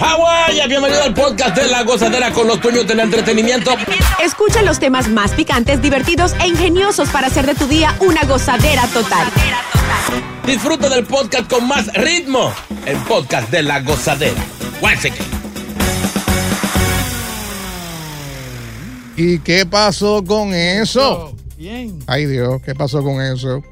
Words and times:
Hawái, 0.00 0.66
bienvenido 0.66 1.02
al 1.02 1.12
podcast 1.12 1.54
de 1.54 1.66
La 1.68 1.82
Gozadera 1.82 2.32
con 2.32 2.46
los 2.46 2.58
dueños 2.58 2.86
del 2.86 3.00
entretenimiento. 3.00 3.72
Escucha 4.24 4.62
los 4.62 4.78
temas 4.78 5.08
más 5.10 5.32
picantes, 5.32 5.82
divertidos 5.82 6.32
e 6.42 6.48
ingeniosos 6.48 7.10
para 7.10 7.26
hacer 7.26 7.44
de 7.44 7.54
tu 7.54 7.66
día 7.66 7.94
una 8.00 8.22
gozadera 8.22 8.86
total. 8.94 9.28
Disfruta 10.46 10.88
del 10.88 11.04
podcast 11.04 11.50
con 11.50 11.68
más 11.68 11.92
ritmo. 11.92 12.50
El 12.86 12.96
podcast 12.98 13.50
de 13.50 13.62
La 13.62 13.80
Gozadera. 13.80 14.42
¿Y 19.16 19.38
qué 19.40 19.66
pasó 19.66 20.24
con 20.24 20.54
eso? 20.54 21.36
Bien. 21.58 21.98
Ay 22.06 22.24
Dios, 22.24 22.62
¿qué 22.64 22.74
pasó 22.74 23.02
con 23.02 23.20
eso? 23.20 23.62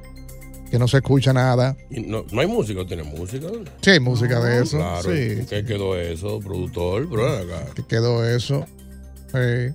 Que 0.70 0.78
no 0.78 0.86
se 0.86 0.98
escucha 0.98 1.32
nada. 1.32 1.76
Y 1.90 2.00
No, 2.00 2.24
no 2.30 2.40
hay 2.40 2.46
música, 2.46 2.84
tiene 2.86 3.02
música. 3.02 3.46
Sí, 3.80 3.90
hay 3.90 4.00
música 4.00 4.40
de 4.40 4.62
eso. 4.62 4.76
Claro. 4.76 5.02
Sí. 5.02 5.46
¿Qué 5.48 5.64
quedó 5.64 5.98
eso, 5.98 6.40
productor? 6.40 7.08
¿Qué 7.74 7.82
quedó 7.86 8.24
eso? 8.28 8.66
Sí. 9.32 9.74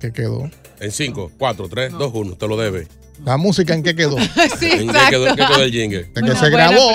¿Qué 0.00 0.12
quedó? 0.12 0.50
En 0.80 0.90
5, 0.90 1.32
4, 1.38 1.68
3, 1.68 1.92
2, 1.92 2.12
1, 2.14 2.36
te 2.36 2.48
lo 2.48 2.56
debe. 2.56 2.86
La 3.24 3.36
música 3.36 3.74
en 3.74 3.82
qué 3.82 3.94
quedó. 3.94 4.18
Sí, 4.58 4.68
¿En 4.72 4.88
qué 4.88 4.98
quedó, 5.08 5.26
qué 5.36 5.46
quedó 5.46 5.62
el 5.62 5.70
jingle? 5.72 6.04
De 6.14 6.22
que 6.22 6.34
se 6.36 6.50
grabó. 6.50 6.90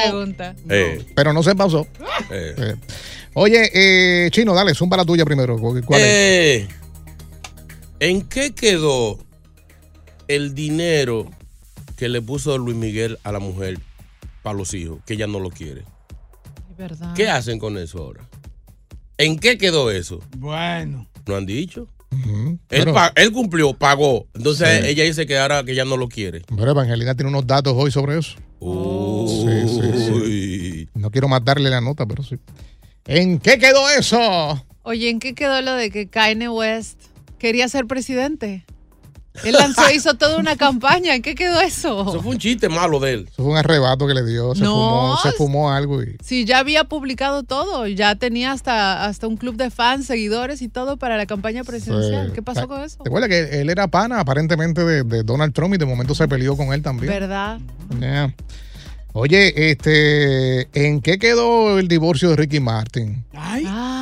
Eh, 0.69 1.05
pero 1.15 1.33
no 1.33 1.41
se 1.41 1.55
pasó. 1.55 1.87
eh. 2.31 2.53
Eh. 2.57 2.75
Oye, 3.35 3.69
eh, 3.73 4.29
Chino, 4.31 4.53
dale, 4.53 4.73
zumba 4.75 4.97
la 4.97 5.05
tuya 5.05 5.23
primero. 5.23 5.57
¿Cuál 5.57 6.01
es? 6.01 6.07
Eh, 6.07 6.67
¿En 7.99 8.23
qué 8.23 8.53
quedó 8.53 9.17
el 10.27 10.53
dinero 10.53 11.29
que 11.99 12.07
le 12.07 12.21
puso 12.21 12.57
Luis 12.57 12.77
Miguel 12.77 13.19
a 13.25 13.31
la 13.33 13.39
mujer 13.39 13.77
para 14.41 14.57
los 14.57 14.73
hijos, 14.73 14.99
que 15.05 15.15
ella 15.15 15.27
no 15.27 15.41
lo 15.41 15.49
quiere? 15.49 15.81
Es 16.71 16.77
verdad. 16.77 17.13
¿Qué 17.13 17.29
hacen 17.29 17.59
con 17.59 17.77
eso 17.77 17.97
ahora? 17.99 18.27
¿En 19.17 19.37
qué 19.37 19.57
quedó 19.57 19.91
eso? 19.91 20.21
Bueno. 20.37 21.07
¿No 21.27 21.35
han 21.35 21.45
dicho? 21.45 21.87
Él, 22.11 22.57
Pero, 22.69 22.93
pa- 22.93 23.11
él 23.17 23.31
cumplió, 23.33 23.73
pagó. 23.73 24.25
Entonces 24.33 24.79
Sí. 24.81 24.87
ella 24.87 25.03
dice 25.03 25.25
que 25.27 25.37
ahora 25.37 25.63
que 25.65 25.75
ya 25.75 25.83
no 25.83 25.97
lo 25.97 26.07
quiere. 26.07 26.41
pero 26.57 26.71
Evangelina 26.71 27.13
tiene 27.15 27.29
unos 27.29 27.45
datos 27.45 27.73
hoy 27.75 27.91
sobre 27.91 28.17
eso. 28.17 28.37
Sí, 29.27 29.67
sí, 29.67 30.05
sí. 30.05 30.11
Uy. 30.11 30.89
No 30.95 31.11
quiero 31.11 31.27
matarle 31.27 31.69
la 31.69 31.81
nota, 31.81 32.05
pero 32.05 32.23
sí. 32.23 32.37
¿En 33.05 33.39
qué 33.39 33.59
quedó 33.59 33.89
eso? 33.89 34.65
Oye, 34.83 35.09
¿en 35.09 35.19
qué 35.19 35.35
quedó 35.35 35.61
lo 35.61 35.73
de 35.73 35.91
que 35.91 36.07
Kanye 36.07 36.47
West 36.49 36.99
quería 37.37 37.67
ser 37.67 37.85
presidente? 37.87 38.65
Él 39.43 39.53
lanzó, 39.53 39.81
hizo 39.93 40.13
toda 40.15 40.37
una 40.37 40.55
campaña. 40.55 41.15
¿En 41.15 41.21
qué 41.21 41.35
quedó 41.35 41.59
Eso 41.61 42.01
eso? 42.09 42.21
fue 42.21 42.31
un 42.33 42.37
chiste 42.39 42.69
malo 42.69 42.99
de 42.99 43.13
él. 43.13 43.25
Eso 43.31 43.43
fue 43.43 43.51
un 43.51 43.57
arrebato 43.57 44.07
que 44.07 44.13
le 44.13 44.25
dio. 44.25 44.53
Se, 44.55 44.61
No. 44.63 44.71
fumó, 44.73 45.17
se 45.23 45.31
fumó 45.33 45.71
algo 45.71 46.01
y. 46.03 46.17
Sí, 46.23 46.45
ya 46.45 46.59
había 46.59 46.83
publicado 46.83 47.43
todo. 47.43 47.87
Ya 47.87 48.15
tenía 48.15 48.51
hasta, 48.51 49.05
hasta 49.05 49.27
un 49.27 49.37
club 49.37 49.55
de 49.55 49.69
fans, 49.71 50.05
seguidores 50.05 50.61
y 50.61 50.67
todo 50.69 50.97
para 50.97 51.17
la 51.17 51.25
campaña 51.25 51.63
presidencial. 51.63 52.27
Sí. 52.27 52.33
¿Qué 52.33 52.41
pasó 52.41 52.67
con 52.67 52.81
eso? 52.81 52.97
¿Te 53.03 53.09
acuerdas 53.09 53.29
que 53.29 53.61
él 53.61 53.69
era 53.69 53.87
pana 53.87 54.19
aparentemente 54.19 54.83
de, 54.83 55.03
de 55.03 55.23
Donald 55.23 55.53
Trump 55.53 55.73
y 55.73 55.77
de 55.77 55.85
momento 55.85 56.13
se 56.15 56.27
peleó 56.27 56.57
con 56.57 56.73
él 56.73 56.81
también? 56.81 57.11
¿Verdad? 57.11 57.59
Yeah. 57.99 58.33
Oye, 59.13 59.71
este, 59.71 60.67
¿en 60.73 61.01
qué 61.01 61.17
quedó 61.17 61.79
el 61.79 61.87
divorcio 61.87 62.29
de 62.29 62.35
Ricky 62.35 62.59
Martin? 62.59 63.25
Ay, 63.33 63.63
Ah. 63.67 63.98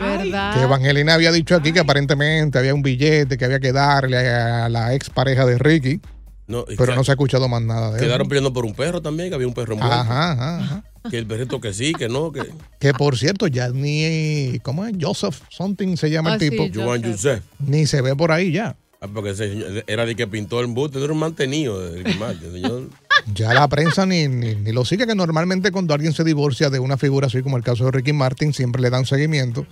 ¿Verdad? 0.00 0.54
Que 0.54 0.62
Evangelina 0.62 1.14
había 1.14 1.32
dicho 1.32 1.56
aquí 1.56 1.72
que 1.72 1.80
aparentemente 1.80 2.58
había 2.58 2.74
un 2.74 2.82
billete 2.82 3.36
que 3.38 3.44
había 3.44 3.60
que 3.60 3.72
darle 3.72 4.16
a 4.18 4.68
la 4.68 4.94
ex 4.94 5.10
pareja 5.10 5.44
de 5.46 5.58
Ricky, 5.58 6.00
No, 6.46 6.64
pero 6.76 6.94
no 6.94 7.04
se 7.04 7.10
ha 7.10 7.14
escuchado 7.14 7.48
más 7.48 7.62
nada 7.62 7.92
de 7.92 8.00
Quedaron 8.00 8.26
él. 8.26 8.28
peleando 8.28 8.52
por 8.52 8.64
un 8.64 8.74
perro 8.74 9.00
también, 9.02 9.28
que 9.28 9.34
había 9.34 9.46
un 9.48 9.54
perro 9.54 9.76
muerto. 9.76 9.94
Ajá, 9.94 10.32
ajá, 10.32 10.58
ajá. 10.58 10.84
Que 11.10 11.18
el 11.18 11.26
perrito 11.26 11.60
que 11.60 11.72
sí, 11.72 11.92
que 11.94 12.08
no, 12.08 12.32
que 12.32 12.42
Que 12.78 12.92
por 12.92 13.16
cierto, 13.16 13.46
ya 13.46 13.68
ni, 13.70 14.58
¿cómo 14.62 14.84
es? 14.84 14.94
Joseph 15.00 15.40
something 15.48 15.96
se 15.96 16.10
llama 16.10 16.32
Ah, 16.32 16.34
el 16.34 16.40
sí, 16.40 16.50
tipo. 16.50 16.66
yo- 16.66 16.84
Joan 16.84 17.02
Joseph. 17.02 17.42
Ni 17.60 17.86
se 17.86 18.02
ve 18.02 18.14
por 18.16 18.30
ahí 18.32 18.52
ya. 18.52 18.76
Ah, 19.00 19.06
porque 19.12 19.30
ese 19.30 19.48
señor 19.50 19.84
era 19.86 20.04
de 20.04 20.16
que 20.16 20.26
pintó 20.26 20.58
el 20.60 20.66
embuste, 20.66 21.02
era 21.02 21.12
un 21.12 21.18
mantenido 21.20 21.88
Ricky 21.94 22.18
Martin, 22.18 22.52
señor. 22.52 22.82
Ya 23.34 23.52
la 23.54 23.68
prensa 23.68 24.06
ni, 24.06 24.26
ni, 24.28 24.54
ni 24.54 24.72
lo 24.72 24.84
sigue, 24.84 25.06
que 25.06 25.14
normalmente 25.14 25.70
cuando 25.72 25.94
alguien 25.94 26.12
se 26.12 26.24
divorcia 26.24 26.70
de 26.70 26.78
una 26.78 26.96
figura 26.96 27.26
así 27.26 27.42
como 27.42 27.56
el 27.56 27.62
caso 27.62 27.84
de 27.84 27.90
Ricky 27.90 28.12
Martin, 28.12 28.52
siempre 28.52 28.80
le 28.82 28.90
dan 28.90 29.04
seguimiento. 29.06 29.66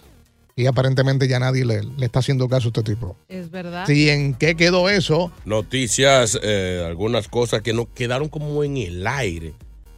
Y 0.59 0.67
aparentemente 0.67 1.29
ya 1.29 1.39
nadie 1.39 1.65
le, 1.67 1.83
le 1.83 2.07
está 2.07 2.21
haciendo 2.21 2.49
caso 2.49 2.69
a 2.69 2.71
este 2.71 2.83
tipo. 2.83 3.17
Es 3.29 3.51
verdad. 3.51 3.85
Sí, 3.87 4.09
¿en 4.09 4.33
qué 4.35 4.57
quedó 4.57 4.89
eso? 4.89 5.31
Noticias, 5.45 6.39
eh, 6.43 6.83
algunas 6.87 7.29
cosas 7.29 7.61
que 7.63 7.73
no 7.75 7.93
quedaron 7.93 8.29
como 8.29 8.65
en 8.65 8.77
el 8.79 9.07
aire. 9.07 9.53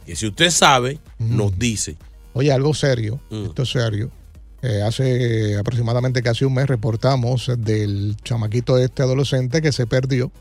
Que 0.05 0.15
si 0.15 0.27
usted 0.27 0.49
sabe, 0.49 0.99
nos 1.17 1.57
dice. 1.57 1.95
Oye, 2.33 2.51
algo 2.51 2.73
serio, 2.73 3.19
Mm. 3.29 3.45
esto 3.45 3.63
es 3.63 3.69
serio. 3.71 4.11
Eh, 4.61 4.81
hace 4.81 5.57
aproximadamente 5.57 6.21
casi 6.21 6.43
un 6.45 6.53
mes 6.53 6.67
reportamos 6.67 7.49
del 7.57 8.17
chamaquito 8.23 8.77
este 8.77 9.03
adolescente 9.03 9.61
que 9.61 9.71
se 9.71 9.87
perdió, 9.87 10.31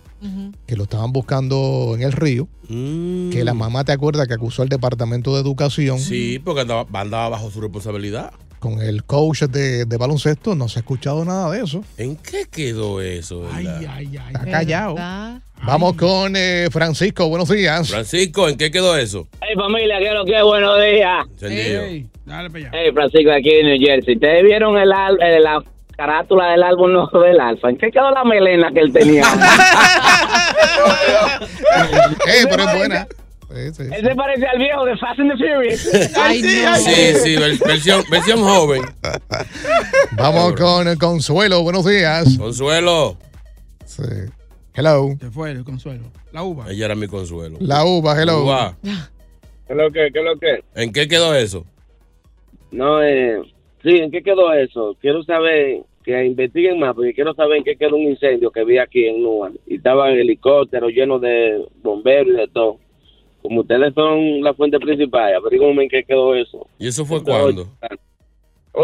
que 0.66 0.74
lo 0.76 0.82
estaban 0.84 1.12
buscando 1.12 1.92
en 1.94 2.02
el 2.02 2.12
río, 2.12 2.48
Mm. 2.68 3.30
que 3.30 3.44
la 3.44 3.54
mamá 3.54 3.84
te 3.84 3.92
acuerda 3.92 4.26
que 4.26 4.34
acusó 4.34 4.62
al 4.62 4.68
Departamento 4.68 5.34
de 5.34 5.40
Educación 5.40 5.98
Sí, 6.00 6.38
porque 6.44 6.62
andaba, 6.62 6.86
andaba 6.92 7.28
bajo 7.30 7.50
su 7.50 7.60
responsabilidad. 7.60 8.32
Con 8.58 8.80
el 8.80 9.04
coach 9.04 9.42
de, 9.44 9.84
de 9.84 9.96
baloncesto, 9.96 10.54
no 10.54 10.68
se 10.68 10.78
ha 10.78 10.80
escuchado 10.80 11.24
nada 11.24 11.50
de 11.50 11.62
eso. 11.62 11.84
¿En 11.96 12.16
qué 12.16 12.44
quedó 12.50 13.00
eso? 13.00 13.48
Ay, 13.52 13.64
verdad? 13.66 13.82
ay, 13.94 14.16
ay. 14.18 14.32
Está 14.34 14.44
callado. 14.50 14.94
¿Verdad? 14.94 15.40
Vamos 15.64 15.94
con 15.94 16.34
eh, 16.36 16.68
Francisco, 16.70 17.28
buenos 17.28 17.48
días. 17.48 17.88
Francisco, 17.90 18.48
¿en 18.48 18.56
qué 18.56 18.70
quedó 18.70 18.96
eso? 18.96 19.26
Hey 19.40 19.54
familia, 19.56 19.98
que 19.98 20.10
lo 20.12 20.24
que 20.24 20.42
buenos 20.42 20.76
días. 20.80 21.26
Encendido. 21.32 21.82
Ey, 21.82 22.06
dale 22.24 22.48
para 22.50 22.66
allá. 22.66 22.70
Hey 22.74 22.90
Francisco, 22.94 23.30
aquí 23.32 23.50
de 23.50 23.62
New 23.64 23.78
Jersey. 23.80 24.14
¿Ustedes 24.14 24.44
vieron 24.44 24.76
el, 24.78 24.92
al- 24.92 25.20
eh, 25.20 25.40
la 25.40 25.62
carátula 25.96 26.50
del 26.52 26.62
álbum 26.62 26.92
nuevo 26.92 27.20
del 27.22 27.40
Alfa? 27.40 27.70
¿En 27.70 27.76
qué 27.78 27.90
quedó 27.90 28.10
la 28.12 28.22
melena 28.24 28.70
que 28.72 28.80
él 28.80 28.92
tenía? 28.92 29.24
Eh, 32.26 32.44
pero 32.48 32.62
es 32.64 32.76
buena. 32.76 33.06
Sí, 33.50 33.72
sí, 33.72 33.82
él 33.90 34.04
se 34.06 34.14
parece 34.14 34.46
al 34.46 34.58
viejo 34.58 34.84
de 34.84 34.96
Fast 34.98 35.20
and 35.20 35.30
the 35.32 35.36
Furious. 35.38 36.12
Ay, 36.16 36.42
no. 36.42 36.74
Sí, 36.76 37.14
sí, 37.14 37.36
ver- 37.36 37.58
versión, 37.66 38.02
versión 38.10 38.40
joven. 38.40 38.82
Vamos 40.16 40.52
con 40.52 40.86
eh, 40.88 40.96
Consuelo, 40.98 41.62
buenos 41.62 41.86
días. 41.86 42.36
Consuelo. 42.38 43.16
Sí. 43.86 44.02
Hello. 44.74 45.14
Se 45.18 45.30
fue 45.30 45.50
el 45.52 45.64
consuelo. 45.64 46.04
La 46.32 46.42
uva. 46.42 46.66
Ella 46.70 46.84
era 46.86 46.94
mi 46.94 47.06
consuelo. 47.08 47.56
La 47.60 47.84
uva, 47.84 48.20
hello. 48.20 48.44
Uva, 48.44 48.76
¿Qué 48.82 48.90
es 49.72 49.76
lo 49.76 49.90
que, 49.90 50.10
qué 50.12 50.18
es 50.18 50.24
lo 50.24 50.38
que? 50.38 50.64
¿En 50.74 50.92
qué 50.92 51.08
quedó 51.08 51.34
eso? 51.34 51.64
No, 52.70 53.02
eh, 53.02 53.40
sí, 53.82 53.96
¿en 53.96 54.10
qué 54.10 54.22
quedó 54.22 54.52
eso? 54.52 54.94
Quiero 55.00 55.22
saber, 55.24 55.80
que 56.04 56.24
investiguen 56.24 56.78
más, 56.78 56.94
porque 56.94 57.14
quiero 57.14 57.34
saber 57.34 57.58
en 57.58 57.64
qué 57.64 57.76
quedó 57.76 57.96
un 57.96 58.02
incendio 58.10 58.50
que 58.50 58.64
vi 58.64 58.78
aquí 58.78 59.06
en 59.06 59.22
Nuan. 59.22 59.58
Y 59.66 59.76
estaba 59.76 60.10
el 60.10 60.20
helicóptero 60.20 60.88
lleno 60.90 61.18
de 61.18 61.64
bomberos 61.82 62.28
y 62.34 62.36
de 62.40 62.48
todo. 62.48 62.78
Como 63.48 63.62
ustedes 63.62 63.94
son 63.94 64.42
la 64.42 64.52
fuente 64.52 64.78
principal, 64.78 65.34
averigüenme 65.34 65.84
en 65.84 65.88
qué 65.88 66.04
quedó 66.04 66.34
eso. 66.34 66.66
¿Y 66.78 66.86
eso 66.86 67.06
fue 67.06 67.24
cuándo? 67.24 67.62
Hoy 67.62 67.98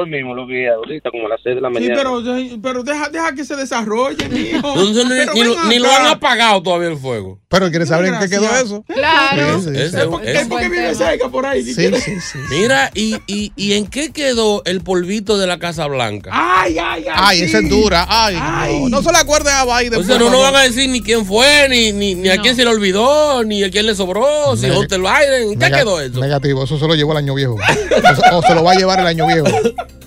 mismo 0.08 0.34
lo 0.34 0.46
vi 0.46 0.66
ahorita, 0.66 1.10
como 1.10 1.26
a 1.26 1.30
las 1.30 1.40
6 1.42 1.54
de 1.56 1.60
la 1.60 1.68
Sí, 1.68 1.74
mañana. 1.74 1.94
pero, 1.96 2.22
pero 2.62 2.82
deja, 2.82 3.08
deja 3.10 3.34
que 3.34 3.44
se 3.44 3.54
desarrolle, 3.56 4.28
mijo. 4.28 4.74
No, 4.74 5.04
no, 5.04 5.32
ni, 5.34 5.44
lo, 5.44 5.64
ni 5.64 5.78
lo 5.78 5.90
han 5.90 6.06
apagado 6.06 6.62
todavía 6.62 6.88
el 6.88 6.96
fuego. 6.98 7.38
Pero 7.48 7.70
quieres 7.70 7.88
saber 7.88 8.06
en 8.12 8.18
qué 8.18 8.28
quedó 8.28 8.44
eso. 8.56 8.84
Claro. 8.88 9.60
Sí, 9.60 9.68
sí, 9.68 9.74
sí. 9.76 9.82
ese- 9.82 10.00
Es 10.40 10.46
porque 10.48 10.68
vive 10.68 10.94
cerca 10.94 11.28
por 11.28 11.46
ahí. 11.46 11.62
Sí, 11.62 11.74
sí, 11.94 12.20
sí. 12.20 12.38
Mira, 12.50 12.90
¿y, 12.94 13.16
y, 13.26 13.52
¿y 13.56 13.74
en 13.74 13.86
qué 13.86 14.12
quedó 14.12 14.62
el 14.64 14.80
polvito 14.82 15.38
de 15.38 15.46
la 15.46 15.58
Casa 15.58 15.86
Blanca? 15.86 16.30
Ay, 16.32 16.76
ay, 16.78 17.04
ay. 17.08 17.14
Ay, 17.14 17.42
esa 17.42 17.58
sí. 17.60 17.64
es 17.64 17.70
dura. 17.70 18.06
Ay, 18.08 18.36
Ay. 18.40 18.80
no. 18.82 18.88
No 18.88 19.02
se 19.02 19.12
le 19.12 19.18
acuerde 19.18 19.50
a 19.50 19.64
Biden. 19.64 20.00
O 20.00 20.02
sea, 20.02 20.18
no 20.18 20.30
nos 20.30 20.40
van 20.40 20.56
a 20.56 20.62
decir 20.62 20.88
ni 20.90 21.00
quién 21.00 21.24
fue, 21.24 21.68
ni, 21.68 21.92
ni, 21.92 22.14
ni 22.16 22.28
a 22.28 22.36
No. 22.36 22.42
quién 22.42 22.56
se 22.56 22.64
le 22.64 22.70
olvidó, 22.70 23.44
ni 23.44 23.62
a 23.62 23.70
quién 23.70 23.86
le 23.86 23.94
sobró, 23.94 24.56
si 24.56 24.68
Hunter 24.70 25.00
Biden. 25.00 25.52
¿En 25.52 25.58
qué 25.58 25.70
quedó 25.70 26.00
eso? 26.00 26.20
Negativo, 26.20 26.64
eso 26.64 26.78
se 26.78 26.86
lo 26.88 26.94
llevó 26.94 27.12
el 27.12 27.18
año 27.18 27.34
viejo. 27.34 27.54
o 28.32 28.42
se 28.42 28.54
lo 28.54 28.64
va 28.64 28.72
a 28.72 28.76
llevar 28.76 28.98
el 29.00 29.06
año 29.06 29.26
viejo. 29.26 29.46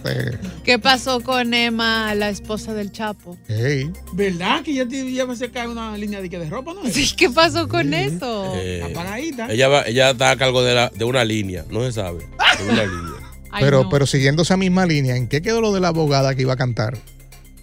Eh, 0.06 0.38
¿Qué 0.64 0.80
pasó 0.80 1.20
con 1.22 1.54
Emma, 1.54 2.14
la 2.16 2.30
esposa 2.30 2.74
del 2.74 2.92
Chapo? 2.92 3.38
hey. 3.50 3.90
¿Verdad 4.14 4.62
que 4.64 4.74
ya, 4.74 4.88
te, 4.88 5.12
ya 5.12 5.24
a 5.24 5.36
sacar 5.36 5.68
una 5.68 5.98
línea 5.98 6.22
de, 6.22 6.30
que 6.30 6.40
de 6.40 6.50
ropa, 6.50 6.74
no? 6.74 6.90
Sí, 6.90 7.10
¿qué 7.18 7.30
pasó 7.30 7.68
con 7.68 7.94
eso? 7.94 8.54
Eh, 8.56 8.84
Apagadita. 8.84 9.48
ella, 9.52 9.68
va- 9.68 9.84
ella 9.88 10.12
está 10.12 10.32
a 10.32 10.38
cargo 10.38 10.64
de, 10.64 10.76
la, 10.76 10.92
de 10.96 11.04
una 11.04 11.26
línea, 11.26 11.66
no 11.70 11.84
se 11.84 11.92
sabe. 11.92 12.20
De 12.58 12.64
una 12.64 12.84
línea. 12.86 13.14
Ay, 13.52 13.64
Pero, 13.64 13.84
no. 13.84 13.90
pero 13.90 14.06
siguiendo 14.06 14.44
esa 14.44 14.56
misma 14.58 14.86
línea, 14.86 15.16
¿en 15.16 15.28
qué 15.28 15.42
quedó 15.42 15.62
lo 15.62 15.74
de 15.74 15.80
la 15.82 15.90
abogada 15.90 16.36
que 16.36 16.42
iba 16.44 16.54
a 16.54 16.58
cantar? 16.58 16.98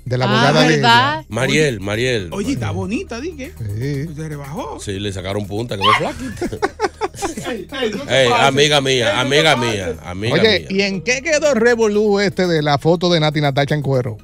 De 0.04 0.18
la 0.18 0.26
ah, 0.26 0.28
abogada 0.28 0.62
de 0.68 0.74
¿verdad? 0.76 1.24
Mariel, 1.28 1.80
Mariel. 1.80 2.28
Oye, 2.32 2.52
está 2.52 2.72
bonita, 2.72 3.20
dije. 3.20 3.54
ella. 3.58 4.06
Sí. 4.08 4.14
Se 4.14 4.28
rebajó. 4.28 4.78
Sí, 4.80 4.98
le 4.98 5.12
sacaron 5.12 5.46
punta, 5.46 5.76
quedó 5.78 5.92
flaquita. 5.98 6.58
Ey, 7.46 7.66
ey, 7.82 7.90
no 7.90 8.04
te 8.04 8.22
Ey, 8.24 8.28
pases. 8.30 8.46
amiga 8.46 8.80
mía, 8.80 9.12
no 9.14 9.20
amiga 9.20 9.56
mía, 9.56 9.94
amiga 10.04 10.34
Oye, 10.34 10.60
mía. 10.60 10.68
¿y 10.70 10.82
en 10.82 11.02
qué 11.02 11.22
quedó 11.22 11.50
el 11.52 11.56
revolú 11.60 12.18
este 12.20 12.46
de 12.46 12.62
la 12.62 12.78
foto 12.78 13.10
de 13.12 13.20
Nati 13.20 13.40
Natacha 13.40 13.74
en 13.74 13.82
cuero? 13.82 14.18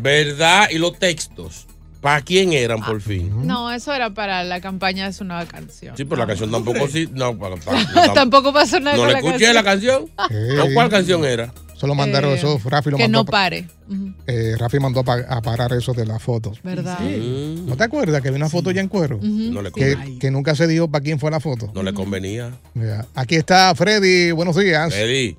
¿Verdad? 0.00 0.68
Y 0.70 0.78
los 0.78 0.98
textos. 0.98 1.66
¿Para 2.00 2.20
quién 2.20 2.52
eran 2.52 2.80
por 2.84 3.00
fin? 3.00 3.46
No, 3.46 3.72
eso 3.72 3.92
era 3.92 4.10
para 4.10 4.44
la 4.44 4.60
campaña 4.60 5.06
de 5.06 5.12
su 5.12 5.24
nueva 5.24 5.44
canción. 5.46 5.96
Sí, 5.96 6.04
pero 6.04 6.20
la 6.20 6.26
canción 6.26 6.50
tampoco 6.52 6.86
sí. 6.92 7.08
No, 7.12 7.36
para- 7.36 7.56
para- 7.56 8.12
Tampoco 8.14 8.52
pasó 8.52 8.78
nada 8.78 8.96
no 8.96 9.02
con 9.02 9.08
le 9.08 9.12
la 9.14 9.18
escuché 9.20 9.52
canción. 9.52 9.54
la 9.54 9.62
canción. 9.64 10.10
Hey. 10.30 10.58
¿O 10.70 10.74
cuál 10.74 10.88
canción 10.90 11.24
era? 11.24 11.52
Solo 11.76 11.94
mandaron 11.94 12.30
Eh, 12.32 12.34
eso, 12.36 12.58
Rafi 12.64 12.90
lo 12.90 12.96
Que 12.96 13.04
mandó. 13.04 13.18
no 13.18 13.20
a 13.22 13.24
pa- 13.24 13.30
pare. 13.32 13.66
Ujú, 13.88 14.12
eh, 14.26 14.54
Rafi 14.58 14.78
mandó 14.80 15.00
a, 15.00 15.04
pa- 15.04 15.26
a 15.28 15.42
parar 15.42 15.72
eso 15.74 15.92
de 15.92 16.06
las 16.06 16.22
fotos. 16.22 16.60
¿Verdad? 16.62 16.98
Mm, 17.00 17.66
¿No 17.66 17.76
te 17.76 17.84
acuerdas 17.84 18.22
que 18.22 18.28
había 18.28 18.38
una 18.38 18.48
foto 18.48 18.70
ya 18.70 18.80
en 18.80 18.88
cuero? 18.88 19.18
No, 19.22 19.60
le 19.62 19.70
Que, 19.72 19.92
convenía, 19.94 20.18
que 20.18 20.30
nunca 20.30 20.54
se 20.54 20.66
dijo 20.66 20.88
para 20.90 21.04
quién 21.04 21.18
fue 21.18 21.30
la 21.30 21.38
foto. 21.40 21.70
no 21.74 21.82
le 21.82 21.92
convenía. 21.92 22.52
Mira, 22.74 23.06
Aquí 23.14 23.34
está 23.36 23.74
Freddy, 23.74 24.32
buenos 24.32 24.56
días. 24.56 24.94
Eddie, 24.96 25.36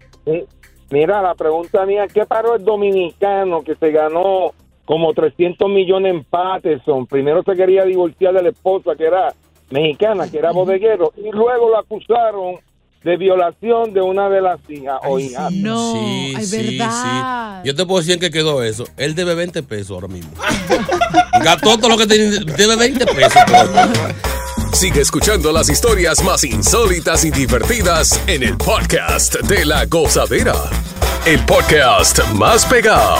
Mira, 0.89 1.21
la 1.21 1.35
pregunta 1.35 1.85
mía, 1.85 2.05
¿qué 2.13 2.25
paró 2.25 2.55
el 2.55 2.63
dominicano 2.63 3.61
que 3.61 3.75
se 3.75 3.91
ganó 3.91 4.53
como 4.85 5.13
300 5.13 5.67
millones 5.69 6.13
en 6.13 6.23
Patterson? 6.23 7.05
Primero 7.07 7.43
se 7.43 7.55
quería 7.55 7.83
divorciar 7.83 8.33
de 8.33 8.43
la 8.43 8.49
esposa 8.49 8.91
que 8.95 9.05
era 9.05 9.33
mexicana, 9.69 10.29
que 10.31 10.37
era 10.37 10.51
bodeguero, 10.51 11.11
y 11.17 11.29
luego 11.31 11.69
lo 11.69 11.77
acusaron 11.77 12.55
de 13.07 13.15
violación 13.15 13.93
de 13.93 14.01
una 14.01 14.27
de 14.27 14.41
las 14.41 14.59
hijas 14.67 14.99
o 15.05 15.17
hijas. 15.17 15.49
No, 15.53 15.93
sí, 15.93 16.33
ay, 16.35 16.45
sí, 16.45 16.77
verdad. 16.77 17.61
sí. 17.63 17.67
Yo 17.69 17.73
te 17.73 17.85
puedo 17.85 17.99
decir 17.99 18.15
en 18.15 18.19
qué 18.19 18.29
quedó 18.29 18.61
eso. 18.61 18.83
Él 18.97 19.15
debe 19.15 19.33
20 19.33 19.63
pesos 19.63 19.91
ahora 19.91 20.09
mismo. 20.09 20.31
Gastó 21.41 21.77
todo 21.77 21.87
lo 21.87 21.97
que 21.97 22.05
tenía. 22.05 22.41
Debe 22.57 22.75
20 22.75 23.05
pesos. 23.05 23.41
Sigue 24.73 24.99
escuchando 24.99 25.53
las 25.53 25.69
historias 25.69 26.21
más 26.21 26.43
insólitas 26.43 27.23
y 27.23 27.31
divertidas 27.31 28.21
en 28.27 28.43
el 28.43 28.57
podcast 28.57 29.35
de 29.35 29.63
la 29.63 29.85
gozadera. 29.85 30.55
El 31.25 31.39
podcast 31.45 32.19
más 32.33 32.65
pegado. 32.65 33.19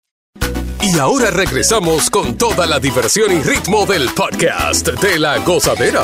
Y 0.83 0.97
ahora 0.97 1.29
regresamos 1.31 2.09
con 2.09 2.37
toda 2.37 2.65
la 2.65 2.79
diversión 2.79 3.31
y 3.31 3.41
ritmo 3.41 3.85
del 3.85 4.09
podcast 4.15 4.87
de 4.87 5.19
la 5.19 5.37
gozadera. 5.39 6.03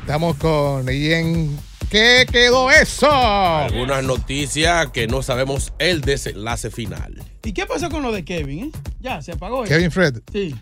Estamos 0.00 0.36
con. 0.36 0.86
¿Y 0.92 1.12
en 1.12 1.58
qué 1.90 2.26
quedó 2.30 2.70
eso? 2.70 3.10
Algunas 3.10 4.02
noticias 4.02 4.88
que 4.88 5.06
no 5.06 5.22
sabemos 5.22 5.72
el 5.78 6.00
desenlace 6.00 6.70
final. 6.70 7.22
¿Y 7.44 7.52
qué 7.52 7.66
pasó 7.66 7.90
con 7.90 8.02
lo 8.02 8.12
de 8.12 8.24
Kevin? 8.24 8.72
eh? 8.74 8.78
Ya, 9.00 9.20
se 9.20 9.32
apagó. 9.32 9.64
eso. 9.64 9.72
Kevin 9.74 9.90
Fred. 9.90 10.20
Sí. 10.32 10.54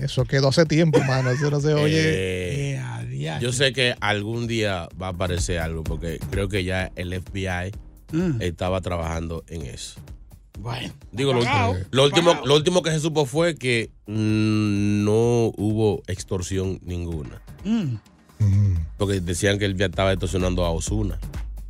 Eso 0.00 0.24
quedó 0.24 0.48
hace 0.48 0.64
tiempo, 0.66 0.98
mano. 1.00 1.30
Eso 1.30 1.50
no 1.50 1.60
se 1.60 1.72
oye. 1.74 2.00
Eh, 2.00 2.70
Eh, 2.74 2.78
a 2.78 3.02
diache. 3.04 3.44
yo 3.44 3.52
sé 3.52 3.72
que 3.72 3.94
algún 4.00 4.46
día 4.46 4.88
va 5.00 5.08
a 5.08 5.10
aparecer 5.10 5.58
algo 5.58 5.84
porque 5.84 6.18
creo 6.30 6.48
que 6.48 6.64
ya 6.64 6.90
el 6.96 7.12
FBI 7.12 7.72
Mm. 8.12 8.40
estaba 8.42 8.80
trabajando 8.80 9.44
en 9.48 9.62
eso. 9.66 10.00
Bueno. 10.58 10.92
Digo, 11.12 11.32
lo, 11.32 11.40
último- 11.40 11.74
lo 11.90 12.04
último, 12.04 12.30
apagado. 12.30 12.46
lo 12.48 12.54
último 12.56 12.82
que 12.82 12.90
se 12.90 13.00
supo 13.00 13.26
fue 13.26 13.56
que 13.56 13.90
mm, 14.06 15.04
no 15.04 15.52
hubo 15.56 16.02
extorsión 16.06 16.78
ninguna. 16.82 17.42
Mm. 17.64 17.96
Porque 18.98 19.20
decían 19.20 19.58
que 19.58 19.64
él 19.64 19.76
ya 19.76 19.86
estaba 19.86 20.12
extorsionando 20.12 20.64
a 20.64 20.70
Osuna. 20.70 21.18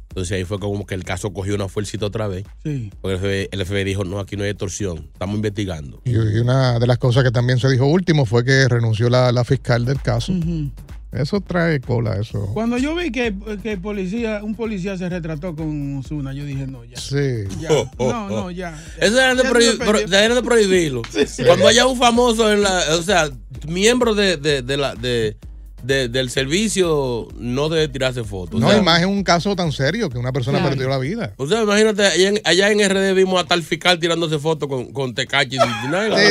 Entonces 0.08 0.32
ahí 0.36 0.44
fue 0.44 0.60
como 0.60 0.86
que 0.86 0.94
el 0.94 1.02
caso 1.02 1.32
cogió 1.32 1.54
una 1.56 1.68
fuercita 1.68 2.06
otra 2.06 2.28
vez. 2.28 2.44
Sí. 2.62 2.92
Porque 3.00 3.14
el 3.16 3.20
FBI, 3.20 3.48
el 3.60 3.66
FBI 3.66 3.84
dijo, 3.84 4.04
no, 4.04 4.20
aquí 4.20 4.36
no 4.36 4.44
hay 4.44 4.50
extorsión, 4.50 5.08
estamos 5.12 5.34
investigando. 5.36 6.00
Y, 6.04 6.12
y 6.12 6.38
una 6.38 6.78
de 6.78 6.86
las 6.86 6.98
cosas 6.98 7.24
que 7.24 7.30
también 7.32 7.58
se 7.58 7.68
dijo 7.68 7.86
último 7.86 8.24
fue 8.24 8.44
que 8.44 8.68
renunció 8.68 9.08
la, 9.10 9.32
la 9.32 9.44
fiscal 9.44 9.84
del 9.84 10.00
caso. 10.00 10.32
Ujú. 10.32 10.70
Eso 11.16 11.40
trae 11.40 11.80
cola, 11.80 12.16
eso. 12.20 12.46
Cuando 12.54 12.76
yo 12.78 12.94
vi 12.94 13.10
que, 13.12 13.34
que 13.62 13.76
policía, 13.76 14.40
un 14.42 14.54
policía 14.54 14.96
se 14.98 15.08
retrató 15.08 15.54
con 15.54 15.98
Osuna, 15.98 16.32
yo 16.32 16.44
dije, 16.44 16.66
no, 16.66 16.84
ya. 16.84 16.96
Sí. 16.96 17.44
Ya. 17.60 17.70
Oh, 17.72 17.90
oh, 17.98 18.12
no, 18.12 18.26
oh. 18.26 18.28
no, 18.30 18.50
ya. 18.50 18.76
Eso 19.00 19.18
era 19.20 19.34
de, 19.34 19.42
Ya 19.42 19.48
no 19.48 19.52
pro- 19.84 19.98
deberían 20.00 20.34
de 20.34 20.42
prohibirlo. 20.42 21.02
Sí, 21.10 21.26
sí. 21.26 21.44
Cuando 21.44 21.68
haya 21.68 21.86
un 21.86 21.96
famoso 21.96 22.52
en 22.52 22.62
la, 22.62 22.82
o 22.98 23.02
sea, 23.02 23.30
miembro 23.68 24.14
de, 24.14 24.36
de, 24.36 24.62
de 24.62 24.76
la, 24.76 24.94
de, 24.96 25.36
de- 25.84 26.08
del 26.08 26.30
servicio, 26.30 27.28
no 27.38 27.68
debe 27.68 27.88
tirarse 27.88 28.24
fotos. 28.24 28.58
No, 28.60 28.66
o 28.66 28.70
sea, 28.70 28.80
y 28.80 28.82
más 28.82 29.02
en 29.02 29.08
un 29.10 29.22
caso 29.22 29.54
tan 29.54 29.70
serio 29.70 30.08
que 30.10 30.18
una 30.18 30.32
persona 30.32 30.58
Claro. 30.58 30.70
perdió 30.74 30.88
la 30.88 30.98
vida. 30.98 31.32
O 31.36 31.46
sea, 31.46 31.62
imagínate, 31.62 32.04
allá 32.06 32.28
en, 32.28 32.40
allá 32.44 32.70
en 32.72 32.88
RD 32.90 33.14
vimos 33.14 33.40
a 33.40 33.46
tal 33.46 33.62
fiscal 33.62 33.98
tirándose 33.98 34.38
fotos 34.38 34.68
con, 34.68 34.92
con 34.92 35.14
Tecachi. 35.14 35.56
sí, 35.58 35.66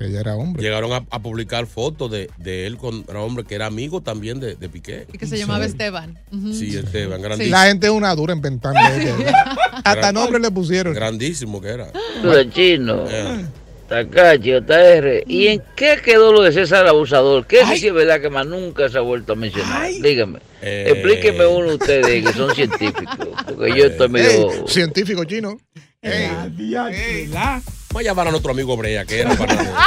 ella 0.00 0.20
era 0.20 0.36
hombre. 0.36 0.62
Llegaron 0.62 0.92
a, 0.92 1.04
a 1.10 1.18
publicar 1.20 1.66
fotos 1.66 2.10
de, 2.10 2.30
de 2.38 2.66
él 2.66 2.76
con 2.78 3.04
un 3.06 3.16
hombre 3.16 3.44
que 3.44 3.54
era 3.54 3.66
amigo 3.66 4.00
también 4.00 4.40
de, 4.40 4.54
de 4.56 4.68
Piqué. 4.68 5.06
Y 5.12 5.18
que 5.18 5.26
se 5.26 5.36
llamaba 5.36 5.64
Esteban. 5.64 6.18
Ujú. 6.32 6.52
Sí, 6.54 6.76
Esteban, 6.76 7.20
grandísimo. 7.20 7.56
La 7.56 7.66
gente 7.66 7.86
es 7.86 7.92
una 7.92 8.14
dura 8.14 8.32
inventando. 8.34 8.80
¿eh? 8.80 9.32
Hasta 9.84 10.12
nombre 10.12 10.40
le 10.40 10.50
pusieron. 10.50 10.94
Grandísimo 10.94 11.60
que 11.60 11.68
era. 11.68 11.92
de 12.22 12.50
chino. 12.50 13.04
Eh. 13.08 13.44
Takachi, 13.90 14.52
JR. 14.52 15.24
¿Y 15.26 15.48
en 15.48 15.62
qué 15.74 15.98
quedó 16.04 16.32
lo 16.32 16.42
de 16.42 16.52
César 16.52 16.86
Abusador? 16.86 17.44
Que 17.46 17.66
sí 17.76 17.88
es 17.88 17.92
verdad 17.92 18.20
que 18.20 18.30
más 18.30 18.46
nunca 18.46 18.88
se 18.88 18.96
ha 18.98 19.00
vuelto 19.00 19.32
a 19.32 19.36
mencionar. 19.36 19.90
Dígame. 20.00 20.38
Eh. 20.62 20.92
Explíqueme 20.92 21.44
uno 21.46 21.74
ustedes 21.74 22.24
que 22.24 22.32
son 22.32 22.54
científicos. 22.54 23.28
Porque 23.46 23.76
yo 23.76 23.86
estoy 23.86 24.08
medio. 24.08 24.52
Ey, 24.52 24.62
científico 24.68 25.24
chino. 25.24 25.58
Ey, 26.02 26.30
¿Verdad? 26.56 27.62
Vamos 27.92 28.02
a 28.02 28.08
llamar 28.08 28.28
a 28.28 28.30
nuestro 28.30 28.52
amigo 28.52 28.76
Brea, 28.76 29.04
que 29.04 29.20
era 29.20 29.34
para. 29.34 29.56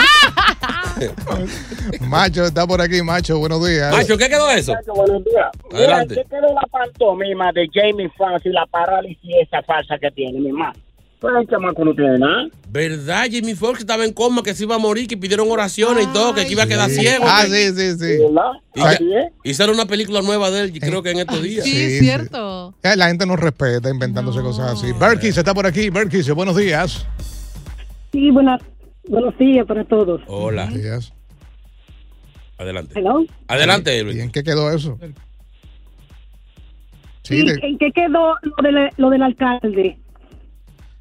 macho 2.01 2.45
está 2.45 2.67
por 2.67 2.81
aquí, 2.81 3.01
macho. 3.01 3.39
Buenos 3.39 3.65
días. 3.65 3.91
Macho, 3.93 4.17
¿qué 4.17 4.27
quedó 4.27 4.49
eso? 4.51 4.73
Buenos 4.93 5.23
días. 5.23 5.47
Adelante. 5.73 6.15
Mira, 6.15 6.23
¿qué 6.23 6.29
quedó 6.29 6.53
la 6.53 6.61
pantomima 6.69 7.51
de 7.53 7.67
Jamie 7.73 8.09
Foxx 8.17 8.45
y 8.45 8.49
la 8.49 8.65
parálisis 8.65 9.31
esa 9.41 9.61
falsa 9.63 9.95
que 9.99 10.11
tiene, 10.11 10.39
mi 10.39 10.49
hermano? 10.49 10.73
Pues 11.21 11.33
el 11.39 11.47
chamaco 11.47 11.85
no 11.85 11.93
tiene 11.95 12.19
nada. 12.19 12.47
¿Verdad? 12.67 13.23
Jimmy 13.29 13.55
Fox 13.55 13.79
estaba 13.79 14.03
en 14.03 14.11
coma, 14.11 14.43
que 14.43 14.53
se 14.53 14.63
iba 14.63 14.75
a 14.75 14.79
morir, 14.79 15.07
que 15.07 15.15
pidieron 15.15 15.49
oraciones 15.49 16.03
y 16.03 16.07
todo, 16.07 16.33
que 16.35 16.45
iba 16.49 16.63
a 16.63 16.67
quedar 16.67 16.89
ciego. 16.89 17.23
Ah, 17.25 17.45
sí, 17.45 17.69
sí, 17.69 17.91
sí. 17.93 18.17
¿Verdad? 18.17 18.51
Y 18.75 18.81
ya- 18.81 18.91
es. 18.91 18.99
hicieron 19.45 19.75
una 19.75 19.85
película 19.85 20.21
nueva 20.21 20.51
de 20.51 20.59
él, 20.65 20.75
y 20.75 20.81
creo 20.81 21.01
que 21.01 21.11
en 21.11 21.19
estos 21.19 21.41
días. 21.41 21.63
Sí, 21.63 21.71
Sí, 21.71 21.81
es 21.83 21.91
sí. 21.93 21.99
cierto. 21.99 22.75
Eh, 22.83 22.97
La 22.97 23.07
gente 23.07 23.25
no 23.25 23.37
respeta 23.37 23.89
inventándose 23.89 24.41
cosas 24.41 24.73
así. 24.73 24.91
Berkis 24.91 25.37
está 25.37 25.53
por 25.53 25.65
aquí. 25.65 25.89
Berkis, 25.89 26.29
buenos 26.31 26.57
días. 26.57 27.05
Sí, 28.13 28.29
buenas, 28.31 28.61
buenos 29.09 29.37
días 29.37 29.65
para 29.67 29.83
todos. 29.85 30.21
Hola. 30.27 30.65
Buenos 30.65 30.81
días. 30.83 31.13
Adelante. 32.57 32.93
Hello. 32.97 33.25
Adelante, 33.47 33.93
¿Y 33.95 33.99
Elvin. 33.99 34.19
en 34.21 34.31
qué 34.31 34.43
quedó 34.43 34.71
eso? 34.71 34.97
Sí, 37.23 37.43
de- 37.45 37.59
¿En 37.63 37.77
qué 37.77 37.91
quedó 37.91 38.35
lo, 38.43 38.63
del- 38.63 38.89
lo 38.97 39.09
del 39.09 39.23
alcalde? 39.23 39.97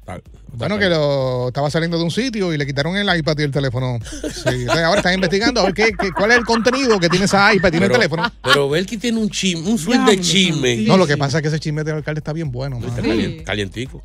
Ah, 0.07 0.19
bueno, 0.53 0.77
que 0.77 0.89
lo 0.89 1.47
estaba 1.47 1.69
saliendo 1.69 1.97
de 1.97 2.03
un 2.03 2.11
sitio 2.11 2.51
y 2.53 2.57
le 2.57 2.65
quitaron 2.65 2.97
el 2.97 3.07
iPad 3.17 3.37
y 3.39 3.43
el 3.43 3.51
teléfono. 3.51 3.99
Sí, 4.03 4.65
ahora 4.69 4.97
están 4.97 5.13
investigando 5.13 5.61
a 5.61 5.65
ver 5.65 5.73
qué, 5.73 5.91
qué- 5.97 6.11
cuál 6.11 6.31
es 6.31 6.37
el 6.39 6.43
contenido 6.45 6.99
que 6.99 7.07
tiene 7.09 7.25
esa 7.25 7.53
iPad 7.53 7.67
y 7.69 7.71
tiene 7.71 7.85
el 7.85 7.91
teléfono. 7.91 8.23
Pero 8.43 8.69
Belki 8.69 8.97
tiene 8.97 9.19
un 9.19 9.29
chisme, 9.29 9.69
un 9.69 9.77
swing 9.77 10.03
de 10.05 10.19
chisme. 10.19 10.77
No, 10.87 10.97
lo 10.97 11.05
que 11.07 11.15
pasa 11.15 11.37
es 11.37 11.41
que 11.43 11.47
ese 11.49 11.59
chisme 11.59 11.83
del 11.83 11.95
alcalde 11.95 12.19
está 12.19 12.33
bien 12.33 12.51
bueno. 12.51 12.79
Está 12.85 13.01
calien- 13.01 13.43
calientico. 13.43 14.03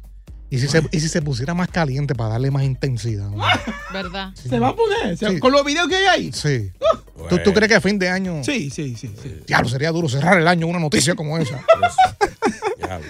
Y, 0.51 0.59
si 0.59 0.69
se, 0.69 0.83
y 0.91 1.01
si 1.01 1.09
se 1.09 1.21
pusiera 1.21 1.53
más 1.53 1.69
caliente 1.69 2.15
para 2.15 2.31
darle 2.31 2.51
más 2.51 2.63
intensidad. 2.63 3.29
¿Verdad? 3.93 4.33
Se 4.35 4.59
va 4.59 4.69
a 4.69 4.77
poner. 4.77 5.17
Sí. 5.17 5.39
Con 5.39 5.53
los 5.53 5.65
videos 5.65 5.89
que 5.89 5.97
hay 5.97 6.07
ahí. 6.07 6.33
Sí. 6.33 6.71
¿Tú, 7.29 7.39
tú 7.45 7.53
crees 7.53 7.69
que 7.69 7.75
a 7.75 7.81
fin 7.81 7.99
de 7.99 8.09
año... 8.09 8.43
Sí, 8.43 8.71
sí, 8.71 8.97
sí. 8.97 9.15
sí. 9.23 9.41
Diablo, 9.47 9.69
sería 9.69 9.91
duro 9.91 10.09
cerrar 10.09 10.39
el 10.39 10.49
año 10.49 10.67
una 10.67 10.79
noticia 10.79 11.15
como 11.15 11.37
esa. 11.37 11.63
Diablo. 12.79 13.07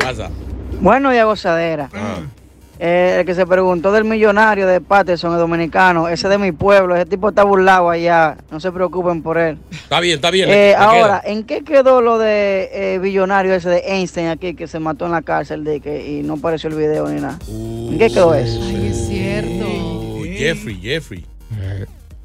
Pasa. 0.00 0.30
Bueno, 0.80 1.12
ya 1.12 1.24
gozadera. 1.24 1.88
Eh, 2.82 3.18
el 3.20 3.26
que 3.26 3.34
se 3.34 3.44
preguntó 3.44 3.92
del 3.92 4.04
millonario 4.04 4.66
de 4.66 4.80
Patterson, 4.80 5.34
el 5.34 5.38
dominicano, 5.38 6.08
ese 6.08 6.30
de 6.30 6.38
mi 6.38 6.50
pueblo, 6.50 6.96
ese 6.96 7.04
tipo 7.04 7.28
está 7.28 7.44
burlado 7.44 7.90
allá. 7.90 8.38
No 8.50 8.58
se 8.58 8.72
preocupen 8.72 9.22
por 9.22 9.36
él. 9.36 9.58
Está 9.70 10.00
bien, 10.00 10.14
está 10.14 10.30
bien. 10.30 10.48
Eh, 10.48 10.74
ahora, 10.74 11.20
queda. 11.20 11.32
¿en 11.34 11.44
qué 11.44 11.62
quedó 11.62 12.00
lo 12.00 12.18
de 12.18 12.70
eh, 12.72 12.98
billonario 12.98 13.52
ese 13.52 13.68
de 13.68 13.82
Einstein 13.86 14.28
aquí 14.28 14.54
que 14.54 14.66
se 14.66 14.78
mató 14.78 15.04
en 15.04 15.12
la 15.12 15.20
cárcel 15.20 15.62
de 15.62 15.80
que, 15.80 16.08
y 16.08 16.22
no 16.22 16.34
apareció 16.34 16.70
el 16.70 16.76
video 16.76 17.06
ni 17.06 17.20
nada? 17.20 17.38
¿En 17.48 17.98
qué 17.98 18.08
quedó 18.08 18.34
eso? 18.34 18.58
Ay, 18.64 18.86
es 18.86 19.08
cierto. 19.08 19.66
Uh, 19.68 20.24
Jeffrey, 20.24 20.80
Jeffrey. 20.80 21.26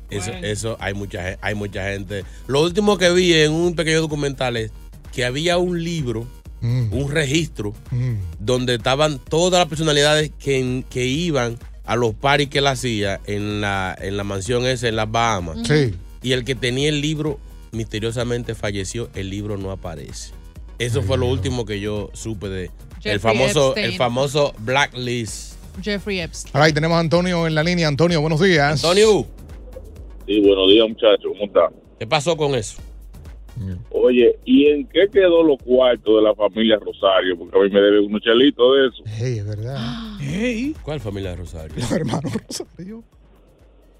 Eso, 0.09 0.31
eso 0.41 0.77
hay 0.79 0.93
mucha, 0.93 1.37
hay 1.41 1.55
mucha 1.55 1.83
gente. 1.89 2.23
Lo 2.47 2.61
último 2.61 2.97
que 2.97 3.09
vi 3.09 3.33
en 3.33 3.51
un 3.51 3.75
pequeño 3.75 3.99
documental 3.99 4.55
es 4.55 4.71
que 5.11 5.25
había 5.25 5.57
un 5.57 5.83
libro, 5.83 6.25
Mm, 6.65 6.93
un 6.93 7.11
registro, 7.11 7.73
mm. 7.91 8.13
donde 8.39 8.75
estaban 8.75 9.19
todas 9.19 9.59
las 9.59 9.69
personalidades 9.69 10.31
que, 10.39 10.83
que 10.89 11.05
iban 11.05 11.59
a 11.85 11.95
los 11.95 12.15
paris 12.15 12.49
que 12.49 12.57
él 12.57 12.67
hacía 12.67 13.19
en 13.27 13.61
la, 13.61 13.95
en 13.99 14.17
la 14.17 14.23
mansión 14.23 14.65
esa 14.65 14.87
en 14.87 14.95
las 14.95 15.11
Bahamas. 15.11 15.59
Sí. 15.67 15.93
Y 16.23 16.31
el 16.31 16.43
que 16.43 16.55
tenía 16.55 16.89
el 16.89 17.01
libro 17.01 17.39
misteriosamente 17.71 18.55
falleció, 18.55 19.09
el 19.13 19.29
libro 19.29 19.57
no 19.57 19.69
aparece. 19.69 20.31
Eso 20.79 21.03
fue 21.03 21.17
lo 21.17 21.27
último 21.27 21.65
que 21.65 21.79
yo 21.79 22.09
supe 22.13 22.49
de 22.49 22.63
el 22.65 22.71
Jeffrey 23.01 23.19
famoso, 23.19 23.67
Epstein. 23.69 23.85
el 23.85 23.97
famoso 23.97 24.53
blacklist. 24.59 25.53
Jeffrey 25.81 26.19
Epstein. 26.19 26.51
Ahora 26.55 26.65
ahí 26.65 26.73
tenemos 26.73 26.95
a 26.95 26.99
Antonio 26.99 27.45
en 27.45 27.53
la 27.53 27.63
línea. 27.63 27.87
Antonio, 27.87 28.19
buenos 28.21 28.41
días. 28.41 28.83
Antonio, 28.83 29.27
Sí, 30.25 30.39
buenos 30.39 30.67
días, 30.69 30.89
muchachos. 30.89 31.25
¿Cómo 31.27 31.45
están? 31.45 31.69
¿qué 31.99 32.07
pasó 32.07 32.35
con 32.35 32.55
eso? 32.55 32.81
Oye, 33.91 34.37
¿y 34.45 34.67
en 34.67 34.87
qué 34.87 35.07
quedó 35.11 35.43
los 35.43 35.57
cuartos 35.63 36.15
de 36.17 36.21
la 36.21 36.35
familia 36.35 36.77
Rosario? 36.79 37.37
Porque 37.37 37.57
a 37.57 37.61
mí 37.63 37.69
me 37.69 37.81
debe 37.81 37.99
unos 38.01 38.21
chelitos 38.21 38.65
de 38.75 38.87
eso. 38.87 39.03
Hey, 39.17 39.37
es 39.39 39.45
verdad. 39.47 39.77
¿Cuál 40.83 40.99
familia 40.99 41.31
de 41.31 41.35
Rosario? 41.37 41.75
Los 41.77 41.91
hermanos 41.91 42.31
Rosario. 42.47 43.03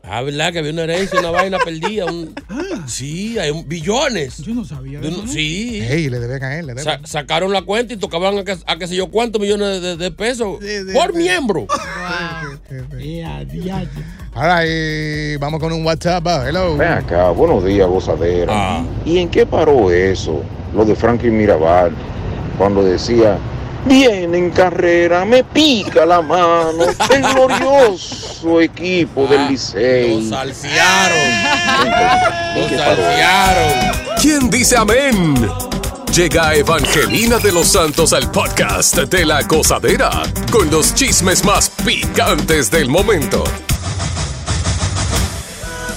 Ah, 0.08 0.22
¿verdad? 0.22 0.54
Que 0.54 0.60
había 0.60 0.72
una 0.72 0.84
herencia, 0.84 1.20
una 1.20 1.32
vaina 1.32 1.58
perdida. 1.58 2.06
un- 2.06 2.36
Sí, 2.86 3.40
hay 3.40 3.50
un- 3.50 3.68
billones. 3.68 4.38
Yo 4.38 4.54
no 4.54 4.64
sabía. 4.64 5.00
De 5.00 5.08
un-. 5.08 5.28
Sí. 5.28 5.80
Hey, 5.82 6.10
le 6.12 6.20
deben 6.20 6.44
a 6.44 6.60
él, 6.60 6.68
le 6.68 6.74
deben. 6.76 6.84
Sa- 6.84 7.00
sacaron 7.08 7.52
la 7.52 7.64
cuenta 7.64 7.96
y 7.96 7.98
tocaban 7.98 8.38
a 8.38 8.44
que, 8.44 8.56
a 8.68 8.78
que 8.78 8.86
sé 8.86 8.96
yo 8.96 9.08
cuántos 9.10 9.42
millones 9.42 9.82
de, 9.82 9.98
de 9.98 10.12
pesos 10.12 10.60
por 10.94 11.16
miembro. 11.16 11.66
Diario. 11.68 12.35
Ahora 14.34 14.58
ahí 14.58 15.38
vamos 15.38 15.60
con 15.60 15.72
un 15.72 15.86
WhatsApp. 15.86 16.26
Hello. 16.48 16.76
Ven 16.76 16.94
acá, 16.94 17.30
buenos 17.30 17.64
días, 17.64 17.88
gozadera. 17.88 18.52
Ah. 18.54 18.84
¿Y 19.06 19.20
en 19.20 19.30
qué 19.30 19.46
paró 19.46 19.92
eso? 19.92 20.42
Lo 20.74 20.84
de 20.84 20.96
Franklin 20.96 21.38
Mirabal, 21.38 21.92
cuando 22.58 22.84
decía, 22.84 23.38
viene 23.86 24.38
en 24.38 24.50
carrera, 24.50 25.26
me 25.26 25.44
pica 25.44 26.06
la 26.06 26.22
mano, 26.22 26.86
el 27.12 27.22
glorioso 27.22 28.60
equipo 28.60 29.28
del 29.28 29.50
Licey. 29.50 30.22
Los 30.22 30.30
salsearon. 30.30 31.18
¿En 32.56 32.62
Los 32.62 32.82
salsearon. 32.82 33.96
¿Quién 34.20 34.50
dice 34.50 34.76
amén? 34.76 35.36
Llega 36.16 36.56
Evangelina 36.56 37.40
de 37.40 37.52
los 37.52 37.68
Santos 37.68 38.14
al 38.14 38.32
podcast 38.32 38.96
de 38.96 39.26
la 39.26 39.42
gozadera 39.44 40.10
con 40.50 40.72
los 40.72 40.94
chismes 40.96 41.44
más 41.44 41.70
picantes 41.84 42.72
del 42.72 42.88
momento. 42.88 43.44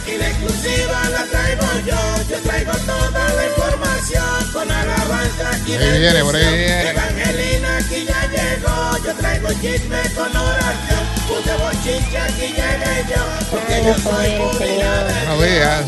Y 0.07 0.19
la 0.19 0.29
exclusiva 0.29 1.09
la 1.11 1.25
traigo 1.25 1.67
yo, 1.87 1.97
yo 2.31 2.37
traigo 2.43 2.73
toda 2.73 3.33
la 3.33 3.47
información 3.47 4.53
con 4.53 4.69
alabanza 4.69 5.51
y 5.67 5.73
Ahí 5.73 6.01
viene, 6.01 6.25
por 6.25 6.35
ahí 6.35 6.45
bendición. 6.45 6.55
viene. 6.59 6.91
Evangelina 6.91 7.77
aquí 7.77 8.07
ya 8.09 8.27
llegó, 8.33 9.05
yo 9.05 9.15
traigo 9.15 9.49
chisme 9.61 10.03
con 10.17 10.37
oración. 10.37 11.03
Puse 11.29 11.55
bochinche, 11.63 12.19
aquí 12.19 12.47
llegué 12.57 13.05
yo. 13.09 13.23
Porque 13.53 13.83
yo 13.87 13.95
soy 13.95 14.31
Buenos 14.37 15.45
días. 15.45 15.85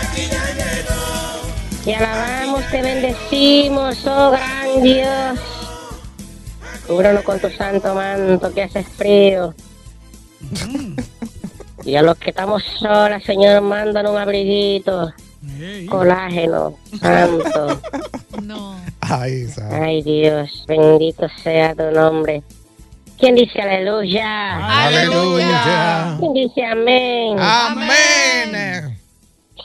Aquí 0.00 0.28
ya 0.30 0.44
llegó. 0.46 0.53
Te 1.84 1.94
alabamos, 1.94 2.64
te 2.70 2.80
bendecimos, 2.80 4.06
oh 4.06 4.30
gran 4.30 4.82
Dios. 4.82 5.38
Cúbranos 6.86 7.22
con 7.24 7.38
tu 7.38 7.50
santo 7.50 7.94
manto 7.94 8.52
que 8.54 8.62
hace 8.62 8.82
frío. 8.82 9.54
Y 11.84 11.96
a 11.96 12.02
los 12.02 12.16
que 12.16 12.30
estamos 12.30 12.62
solas, 12.78 13.22
Señor, 13.24 13.60
mándanos 13.60 14.12
un 14.12 14.18
abriguito. 14.18 15.12
Colágeno, 15.90 16.74
santo. 16.98 17.80
Ay, 19.00 20.02
Dios, 20.02 20.64
bendito 20.66 21.26
sea 21.42 21.74
tu 21.74 21.90
nombre. 21.90 22.42
¿Quién 23.18 23.34
dice 23.34 23.60
aleluya? 23.60 24.86
Aleluya. 24.86 26.16
¿Quién 26.18 26.32
dice 26.32 26.64
amén? 26.64 27.36
Amén. 27.38 28.93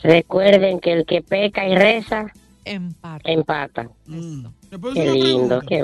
Recuerden 0.02 0.80
que 0.80 0.92
el 0.92 1.04
que 1.06 1.22
peca 1.22 1.66
y 1.68 1.74
reza, 1.74 2.26
Empata. 2.64 3.30
empata. 3.30 3.88
¿Le 4.06 4.78
puedo 4.78 4.94
Qué 4.94 5.02
una 5.02 5.12
lindo, 5.12 5.58
pregunta? 5.60 5.66
qué... 5.68 5.76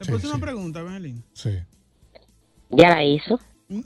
¿Le 0.00 0.06
puedo 0.06 0.16
hacer 0.18 0.30
una 0.30 0.38
pregunta, 0.40 0.80
Evangelina? 0.80 1.22
Sí. 1.32 1.50
¿Ya 2.70 2.90
la 2.90 3.04
hizo? 3.04 3.40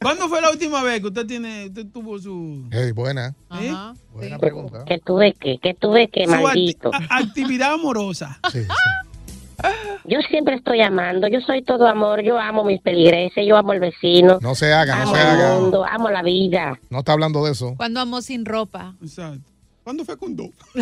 ¿Cuándo 0.00 0.28
fue 0.28 0.40
la 0.40 0.50
última 0.50 0.82
vez 0.82 1.00
que 1.00 1.06
usted 1.08 1.26
tiene, 1.26 1.66
usted 1.66 1.86
tuvo 1.92 2.18
su, 2.18 2.66
Hey, 2.72 2.92
buena. 2.92 3.34
¿eh? 3.60 3.72
Buena 4.12 4.38
pregunta. 4.38 4.84
¿Qué 4.86 4.98
tuve 4.98 5.34
que? 5.34 5.58
¿Qué 5.58 5.74
tuve 5.74 6.08
que, 6.08 6.24
acti- 6.24 6.42
maldito? 6.42 6.90
a- 6.92 7.18
actividad 7.18 7.74
amorosa? 7.74 8.40
Sí, 8.50 8.60
Yo 10.04 10.18
siempre 10.28 10.54
estoy 10.56 10.80
amando, 10.80 11.28
yo 11.28 11.40
soy 11.40 11.62
todo 11.62 11.86
amor, 11.86 12.22
yo 12.22 12.38
amo 12.38 12.64
mis 12.64 12.80
peligreses, 12.80 13.44
yo 13.46 13.56
amo 13.56 13.72
el 13.74 13.80
vecino, 13.80 14.38
No 14.40 14.54
se 14.54 14.72
haga, 14.72 14.96
no 14.96 15.02
amo 15.02 15.14
se 15.14 15.20
el 15.20 15.26
haga. 15.28 15.54
mundo, 15.60 15.84
amo 15.84 16.10
la 16.10 16.22
vida. 16.22 16.78
No 16.88 17.00
está 17.00 17.12
hablando 17.12 17.44
de 17.44 17.52
eso. 17.52 17.74
Cuando 17.76 18.00
amo 18.00 18.22
sin 18.22 18.44
ropa. 18.44 18.94
Exacto. 19.02 19.48
¿Cuándo 19.84 20.04
fue 20.04 20.16
con 20.16 20.36
dos? 20.36 20.48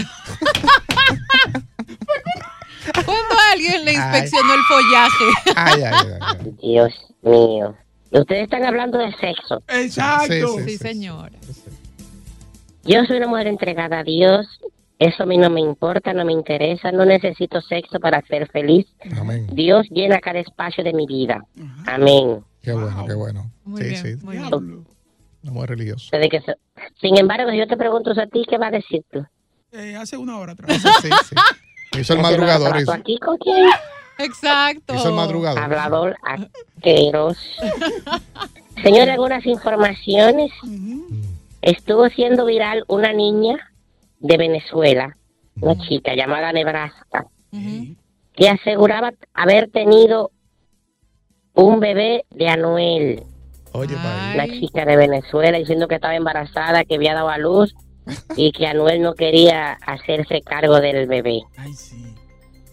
Cuando 3.05 3.35
alguien 3.53 3.85
le 3.85 3.93
inspeccionó 3.95 4.55
el 4.55 4.61
follaje. 4.63 5.25
Ay, 5.57 5.83
ay, 5.83 6.07
ay. 6.21 6.55
Dios 6.63 6.93
mío. 7.23 7.75
Ustedes 8.11 8.45
están 8.45 8.65
hablando 8.65 8.99
de 8.99 9.13
sexo. 9.17 9.63
Exacto. 9.69 10.59
Sí, 10.65 10.79
señora. 10.79 11.33
Yo 12.85 13.05
soy 13.05 13.19
una 13.19 13.29
mujer 13.29 13.47
entregada 13.49 13.99
a 14.01 14.05
Dios. 14.05 14.47
Eso 14.99 15.23
a 15.23 15.27
mí 15.27 15.37
no 15.39 15.49
me 15.49 15.61
importa, 15.61 16.13
no 16.13 16.25
me 16.25 16.33
interesa, 16.33 16.91
no 16.91 17.05
necesito 17.05 17.61
sexo 17.61 18.01
para 18.01 18.21
ser 18.23 18.49
feliz. 18.51 18.87
Amén. 19.17 19.47
Dios 19.53 19.87
llena 19.91 20.19
cada 20.21 20.41
espacio 20.41 20.83
de 20.83 20.93
mi 20.93 21.07
vida. 21.07 21.45
Amén. 21.87 22.45
Qué 22.63 22.73
bueno, 22.73 23.05
qué 23.07 23.15
bueno. 23.15 23.51
Muy 23.65 23.83
sí, 23.83 23.89
bien, 23.89 24.03
sí. 24.19 24.25
muy 24.27 24.37
bien. 24.37 24.51
Que 26.31 26.41
se- 26.41 26.57
Sin 27.01 27.17
embargo, 27.17 27.51
si 27.51 27.59
yo 27.59 27.67
te 27.69 27.77
pregunto 27.77 28.11
a 28.11 28.27
ti, 28.27 28.45
¿qué 28.49 28.59
va 28.59 28.67
a 28.67 28.71
decir 28.73 29.05
tú? 29.11 29.25
Eh, 29.73 29.95
hace 29.97 30.17
una 30.17 30.37
hora 30.39 30.53
atrás. 30.53 30.83
Sí, 31.03 31.09
sí. 31.29 32.01
Hizo 32.01 32.15
el 32.15 32.21
madrugador. 32.21 32.73
¿Tú 32.73 32.79
Hizo, 32.81 32.93
aquí 32.93 33.19
con 33.19 33.37
quién? 33.39 33.67
Exacto. 34.19 34.95
hizo 34.95 35.09
el 35.11 35.15
madrugador. 35.15 35.63
Hablador 35.63 36.17
asqueroso. 36.25 37.41
Señor, 38.83 39.09
algunas 39.09 39.47
informaciones. 39.47 40.51
Estuvo 41.63 42.09
siendo 42.09 42.45
viral 42.47 42.85
una 42.89 43.13
niña 43.13 43.57
de 44.21 44.37
Venezuela, 44.37 45.17
una 45.61 45.77
chica 45.87 46.15
llamada 46.15 46.53
Nebraska, 46.53 47.27
que 48.35 48.49
aseguraba 48.49 49.13
haber 49.35 49.71
tenido 49.71 50.31
un 51.55 51.81
bebé 51.81 52.25
de 52.31 52.49
Anuel. 52.49 53.23
Oye, 53.73 53.95
Una 54.35 54.47
chica 54.47 54.85
de 54.85 54.97
Venezuela 54.97 55.59
diciendo 55.59 55.89
que 55.89 55.97
estaba 55.97 56.15
embarazada, 56.15 56.85
que 56.85 56.95
había 56.95 57.15
dado 57.15 57.29
a 57.29 57.39
luz 57.39 57.75
y 58.37 58.53
que 58.53 58.67
Anuel 58.67 59.03
no 59.03 59.15
quería 59.15 59.73
hacerse 59.73 60.41
cargo 60.41 60.81
del 60.81 61.07
bebé. 61.07 61.43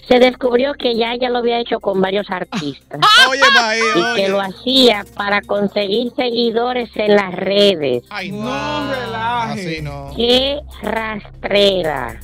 Se 0.07 0.19
descubrió 0.19 0.73
que 0.75 0.95
ya 0.95 1.13
ella 1.13 1.29
lo 1.29 1.39
había 1.39 1.59
hecho 1.59 1.79
con 1.79 1.99
varios 1.99 2.29
artistas 2.29 2.99
Oye, 3.29 3.41
Bahía, 3.55 3.83
y 3.95 3.99
oye. 3.99 4.21
que 4.23 4.29
lo 4.29 4.39
hacía 4.39 5.05
para 5.15 5.41
conseguir 5.41 6.11
seguidores 6.15 6.89
en 6.95 7.15
las 7.15 7.33
redes. 7.33 8.03
Ay, 8.09 8.31
no. 8.31 8.47
Así 8.47 9.81
no. 9.81 10.11
¡Qué 10.15 10.59
rastrera! 10.81 12.19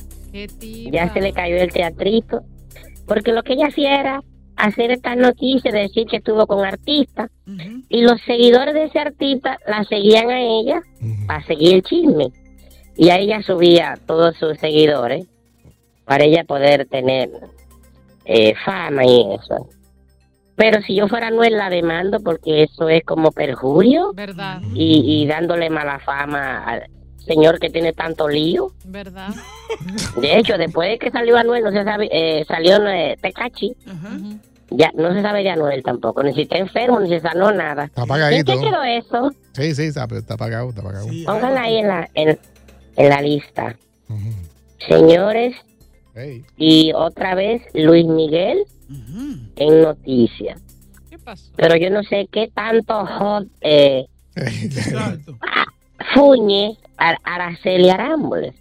Ya 0.90 1.12
se 1.12 1.20
le 1.20 1.32
cayó 1.32 1.56
el 1.56 1.72
teatrito. 1.72 2.42
Porque 3.06 3.32
lo 3.32 3.42
que 3.42 3.54
ella 3.54 3.66
hacía 3.66 4.00
era 4.00 4.22
hacer 4.56 4.92
estas 4.92 5.16
noticias, 5.16 5.74
decir 5.74 6.06
que 6.06 6.18
estuvo 6.18 6.46
con 6.46 6.64
artistas. 6.64 7.30
Y 7.88 8.02
los 8.02 8.20
seguidores 8.22 8.74
de 8.74 8.84
ese 8.84 8.98
artista 9.00 9.58
la 9.66 9.84
seguían 9.84 10.30
a 10.30 10.40
ella 10.40 10.80
para 11.26 11.42
seguir 11.44 11.74
el 11.74 11.82
chisme. 11.82 12.28
Y 12.96 13.10
a 13.10 13.18
ella 13.18 13.42
subía 13.42 13.98
todos 14.06 14.36
sus 14.36 14.58
seguidores 14.58 15.26
para 16.04 16.24
ella 16.24 16.44
poder 16.44 16.86
tener 16.86 17.30
eh, 18.24 18.54
fama 18.64 19.04
y 19.04 19.34
eso. 19.34 19.68
Pero 20.54 20.82
si 20.82 20.94
yo 20.94 21.08
fuera 21.08 21.30
Noel 21.30 21.56
la 21.56 21.70
demando 21.70 22.20
porque 22.20 22.62
eso 22.64 22.88
es 22.88 23.02
como 23.04 23.32
perjurio 23.32 24.12
¿Verdad? 24.14 24.60
y, 24.74 25.22
y 25.22 25.26
dándole 25.26 25.70
mala 25.70 25.98
fama 26.00 26.62
al 26.64 26.82
señor 27.24 27.58
que 27.58 27.70
tiene 27.70 27.92
tanto 27.92 28.28
lío. 28.28 28.72
¿Verdad? 28.84 29.30
De 30.20 30.36
hecho, 30.38 30.58
después 30.58 30.90
de 30.90 30.98
que 30.98 31.10
salió 31.10 31.36
Anuel, 31.36 31.64
no 31.64 31.72
se 31.72 31.84
sabe, 31.84 32.08
eh, 32.12 32.44
salió 32.46 32.86
eh, 32.86 33.16
Tecachi, 33.20 33.74
ya 34.70 34.90
no 34.94 35.12
se 35.14 35.22
sabe 35.22 35.42
de 35.42 35.50
Anuel 35.50 35.82
tampoco, 35.82 36.22
ni 36.22 36.34
si 36.34 36.42
está 36.42 36.58
enfermo, 36.58 37.00
ni 37.00 37.08
si 37.08 37.20
sanó 37.20 37.50
nada. 37.52 37.84
Está 37.84 38.02
apagadito. 38.02 38.52
¿En 38.52 38.60
qué 38.60 38.66
quedó 38.66 38.82
eso? 38.82 39.30
Sí, 39.52 39.74
sí, 39.74 39.84
está, 39.84 40.06
está 40.12 40.34
apagado, 40.34 40.68
está 40.68 40.80
apagado. 40.82 41.06
Pónganla 41.26 41.62
ahí 41.62 41.76
en 41.78 41.88
la, 41.88 42.08
en, 42.14 42.38
en 42.96 43.08
la 43.08 43.22
lista. 43.22 43.76
Señores, 44.86 45.54
Hey. 46.14 46.44
y 46.58 46.92
otra 46.94 47.34
vez 47.34 47.62
Luis 47.74 48.04
Miguel 48.06 48.64
en 49.56 49.82
noticias. 49.82 50.60
Pero 51.56 51.76
yo 51.76 51.88
no 51.90 52.02
sé 52.02 52.28
qué 52.30 52.48
tanto 52.54 53.06
hot, 53.06 53.46
eh, 53.62 54.06
fuñe 56.14 56.76
a 56.98 57.16
Araceli 57.24 57.90
Arámboles. 57.90 58.54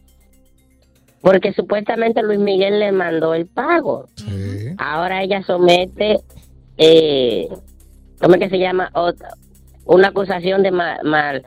Porque 1.21 1.53
supuestamente 1.53 2.23
Luis 2.23 2.39
Miguel 2.39 2.79
le 2.79 2.91
mandó 2.91 3.33
el 3.35 3.45
pago. 3.47 4.07
Ahora 4.77 5.21
ella 5.23 5.43
somete, 5.43 6.19
eh, 6.77 7.47
¿cómo 8.19 8.35
es 8.35 8.39
que 8.39 8.49
se 8.49 8.57
llama? 8.59 8.89
Ot- 8.93 9.21
una 9.85 10.07
acusación 10.07 10.63
de 10.63 10.71
ma- 10.71 10.99
mal, 11.03 11.45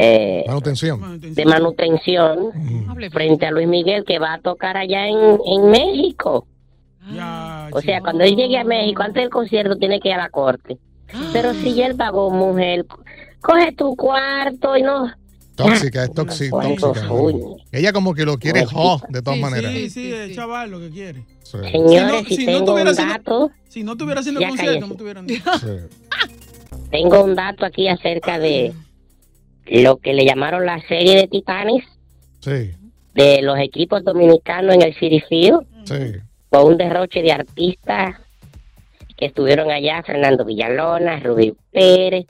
eh, 0.00 0.44
Manutención. 0.46 1.20
de 1.20 1.44
manutención 1.44 2.52
frente 3.10 3.46
a 3.46 3.50
Luis 3.50 3.66
Miguel 3.66 4.04
que 4.04 4.18
va 4.20 4.34
a 4.34 4.38
tocar 4.40 4.76
allá 4.76 5.08
en, 5.08 5.16
en 5.44 5.70
México. 5.70 6.46
o 7.72 7.80
sea, 7.80 8.00
cuando 8.00 8.22
él 8.24 8.36
llegue 8.36 8.58
a 8.58 8.64
México, 8.64 9.02
antes 9.02 9.22
del 9.22 9.30
concierto, 9.30 9.76
tiene 9.76 9.98
que 9.98 10.08
ir 10.10 10.14
a 10.14 10.18
la 10.18 10.30
corte. 10.30 10.78
Pero 11.32 11.52
si 11.54 11.74
ya 11.74 11.86
él 11.86 11.96
pagó, 11.96 12.30
mujer, 12.30 12.84
coge 13.40 13.72
tu 13.72 13.96
cuarto 13.96 14.76
y 14.76 14.82
no... 14.82 15.10
Tóxica, 15.56 16.04
es 16.04 16.12
tóxica. 16.14 16.60
Tóxica. 16.78 17.08
Ella 17.72 17.92
como 17.92 18.14
que 18.14 18.24
lo 18.24 18.36
quiere 18.38 18.64
jo, 18.66 19.00
de 19.08 19.20
todas 19.22 19.40
maneras. 19.40 19.72
Sí, 19.72 19.90
sí, 19.90 20.12
el 20.12 20.34
chaval 20.34 20.70
lo 20.70 20.78
que 20.78 20.90
quiere. 20.90 21.24
Señores, 21.42 22.26
si, 22.28 22.44
tengo 22.44 22.64
tuviera 22.66 22.90
un 22.90 22.96
haciendo- 22.96 23.14
dato, 23.14 23.50
si 23.68 23.82
no 23.82 23.92
estuviera 23.92 24.20
haciendo 24.20 24.40
Ya 24.40 24.48
concierto, 24.50 24.86
no 24.86 24.92
estuvieran. 24.92 25.26
tengo 26.90 27.24
un 27.24 27.34
dato 27.34 27.64
aquí 27.66 27.88
acerca 27.88 28.38
de 28.38 28.72
lo 29.70 29.96
que 29.98 30.12
le 30.14 30.24
llamaron 30.24 30.64
la 30.66 30.80
serie 30.88 31.16
de 31.16 31.28
titanes 31.28 31.84
Sí, 32.40 32.72
de 33.14 33.42
los 33.42 33.58
equipos 33.58 34.04
dominicanos 34.04 34.74
en 34.74 34.82
el 34.82 34.94
City 34.94 35.20
Field. 35.28 35.60
sí. 35.84 36.20
con 36.50 36.66
un 36.72 36.76
derroche 36.78 37.20
de 37.22 37.32
artistas 37.32 38.16
que 39.16 39.26
estuvieron 39.26 39.70
allá, 39.70 40.02
Fernando 40.04 40.44
Villalona, 40.44 41.18
Rubí 41.18 41.52
Pérez, 41.72 42.26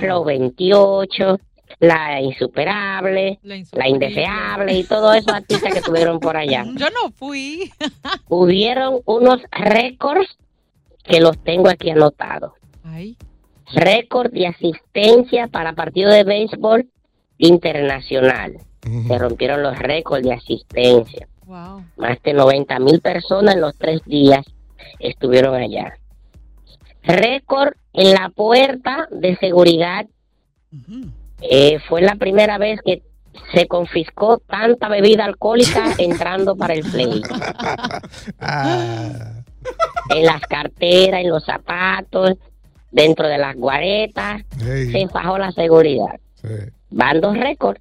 Flow 0.00 0.24
28, 0.24 1.38
La 1.78 2.20
Insuperable, 2.20 3.38
La, 3.42 3.88
Indeseable 3.88 4.74
y 4.76 4.82
todos 4.84 5.16
esos 5.16 5.32
artistas 5.32 5.72
que 5.72 5.78
estuvieron 5.78 6.18
por 6.18 6.36
allá. 6.36 6.64
Yo 6.76 6.86
no 6.90 7.12
fui. 7.14 7.70
Hubieron 8.28 9.00
unos 9.04 9.40
récords 9.52 10.36
que 11.04 11.20
los 11.20 11.38
tengo 11.44 11.68
aquí 11.70 11.90
anotados. 11.90 12.52
Ay. 12.84 13.16
Récord 13.74 14.30
de 14.32 14.46
asistencia 14.46 15.48
para 15.48 15.74
partido 15.74 16.10
de 16.10 16.24
béisbol 16.24 16.88
internacional. 17.38 18.58
Se 19.06 19.18
rompieron 19.18 19.62
los 19.62 19.78
récords 19.78 20.24
de 20.24 20.32
asistencia. 20.32 21.28
Wow. 21.46 21.84
Más 21.96 22.22
de 22.22 22.32
90 22.32 22.78
mil 22.80 23.00
personas 23.00 23.54
en 23.54 23.60
los 23.60 23.76
tres 23.76 24.00
días 24.04 24.44
estuvieron 24.98 25.54
allá. 25.54 25.98
Récord 27.02 27.74
en 27.92 28.14
la 28.14 28.30
puerta 28.30 29.08
de 29.10 29.36
seguridad. 29.36 30.06
Eh, 31.40 31.78
fue 31.88 32.02
la 32.02 32.14
primera 32.16 32.58
vez 32.58 32.80
que 32.84 33.02
se 33.54 33.66
confiscó 33.66 34.38
tanta 34.38 34.88
bebida 34.88 35.24
alcohólica 35.24 35.94
entrando 35.98 36.56
para 36.56 36.74
el 36.74 36.82
play. 36.82 37.22
en 40.10 40.24
las 40.24 40.40
carteras, 40.42 41.20
en 41.20 41.28
los 41.28 41.44
zapatos, 41.44 42.36
dentro 42.92 43.26
de 43.26 43.38
las 43.38 43.56
guaretas. 43.56 44.42
Se 44.58 45.08
fajó 45.08 45.38
la 45.38 45.50
seguridad. 45.52 46.20
Van 46.90 47.20
dos 47.20 47.36
récords. 47.36 47.80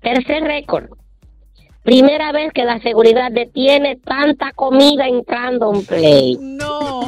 Tercer 0.00 0.44
récord. 0.44 0.90
Primera 1.82 2.32
vez 2.32 2.52
que 2.52 2.64
la 2.64 2.80
seguridad 2.80 3.30
detiene 3.30 3.94
tanta 3.96 4.50
comida 4.52 5.06
entrando 5.06 5.70
un 5.70 5.84
play. 5.84 6.36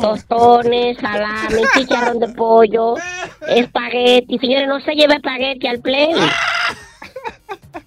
Tostones, 0.01 0.97
salami, 0.99 1.63
chicharrón 1.75 2.21
de 2.21 2.29
pollo, 2.29 2.95
espagueti. 3.49 4.39
Señores, 4.39 4.69
no 4.69 4.81
se 4.81 4.95
lleve 4.95 5.15
espagueti 5.15 5.67
al 5.67 5.81
play. 5.81 6.15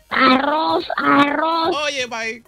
Arroz, 0.09 0.85
arroz. 0.97 1.73
Oye, 1.85 2.05
bye. 2.07 2.43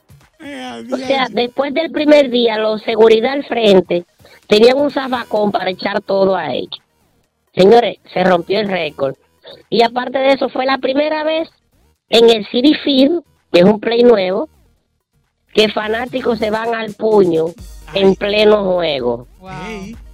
O 0.91 0.97
sea, 0.97 1.27
después 1.32 1.73
del 1.73 1.89
primer 1.91 2.29
día, 2.29 2.58
los 2.58 2.82
seguridad 2.82 3.32
al 3.32 3.45
frente 3.45 4.03
tenían 4.47 4.77
un 4.77 4.91
zafacón 4.91 5.53
para 5.53 5.69
echar 5.69 6.01
todo 6.01 6.36
a 6.36 6.51
ellos. 6.51 6.82
Señores, 7.55 7.97
se 8.13 8.23
rompió 8.23 8.59
el 8.59 8.67
récord. 8.67 9.15
Y 9.69 9.83
aparte 9.83 10.17
de 10.17 10.33
eso, 10.33 10.49
fue 10.49 10.65
la 10.65 10.77
primera 10.79 11.23
vez 11.23 11.49
en 12.09 12.29
el 12.29 12.45
City 12.47 12.73
Field, 12.83 13.23
que 13.51 13.59
es 13.59 13.65
un 13.65 13.79
play 13.79 14.03
nuevo, 14.03 14.49
que 15.53 15.69
fanáticos 15.69 16.39
se 16.39 16.49
van 16.49 16.73
al 16.73 16.93
puño 16.93 17.45
en 17.93 18.15
pleno 18.15 18.73
juego. 18.73 19.27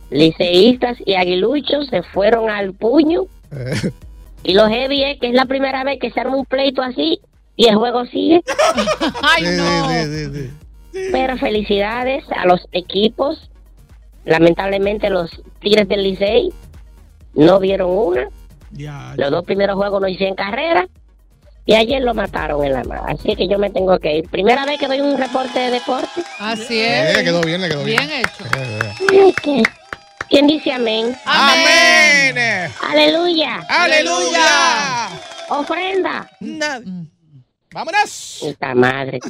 Liceístas 0.10 0.97
y 1.06 1.13
aguiluchos 1.15 1.88
se 1.88 2.04
fueron 2.04 2.49
al 2.49 2.73
puño. 2.73 3.23
y 4.43 4.54
los 4.54 4.69
heavy 4.69 5.04
es 5.04 5.19
que 5.19 5.28
es 5.28 5.34
la 5.34 5.45
primera 5.45 5.84
vez 5.84 5.99
que 5.99 6.12
se 6.12 6.19
arma 6.19 6.36
un 6.36 6.45
pleito 6.45 6.82
así 6.82 7.21
y 7.56 7.67
el 7.67 7.75
juego 7.75 8.06
sigue. 8.06 8.41
Ay, 9.21 9.43
no. 9.58 9.88
Pero 11.12 11.38
felicidades 11.38 12.25
a 12.36 12.45
los 12.45 12.67
equipos. 12.71 13.49
Lamentablemente 14.25 15.10
los 15.10 15.41
Tigres 15.62 15.88
del 15.88 16.04
Licey 16.04 16.52
no 17.34 17.60
vieron 17.60 17.89
una. 17.92 18.28
Los 19.15 19.32
dos 19.32 19.46
primeros 19.46 19.76
juegos 19.76 20.02
no 20.02 20.08
hicieron 20.08 20.36
carrera. 20.36 20.88
Y 21.65 21.76
ayer 21.76 22.02
lo 22.02 22.15
mataron 22.15 22.63
en 22.65 22.74
la 22.74 22.84
mano. 22.84 23.04
Así 23.08 23.36
que 23.36 23.48
yo 23.48 23.60
me 23.60 23.70
tengo 23.70 24.00
que 24.00 24.18
ir. 24.18 24.30
Primera 24.30 24.65
vez 24.65 24.80
que 24.80 24.88
doy 24.88 25.02
un 25.02 25.18
reporte 25.18 25.60
de 25.60 25.72
deporte. 25.72 26.24
Así 26.39 26.80
es. 26.80 27.18
Eh, 27.18 27.24
quedó 27.24 27.42
bien, 27.42 27.62
le 27.62 27.70
quedó 27.70 27.84
bien. 27.84 28.08
Bien 28.08 28.22
hecho. 28.22 28.44
¿qué? 29.44 29.63
¿Quién 30.30 30.48
dice 30.48 30.72
amén? 30.72 31.15
Amén. 31.26 32.72
Aleluya. 32.82 33.63
Aleluya. 33.70 35.10
Ofrenda. 35.50 36.30
Vámonos. 37.72 38.38
Puta 38.42 38.74
madre. 38.74 39.20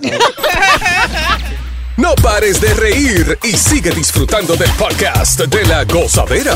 No 2.00 2.16
pares 2.16 2.62
de 2.62 2.74
reír 2.76 3.38
y 3.44 3.58
sigue 3.58 3.92
disfrutando 3.92 4.56
del 4.56 4.72
podcast 4.72 5.42
de 5.42 5.66
la 5.66 5.84
gozadera. 5.84 6.56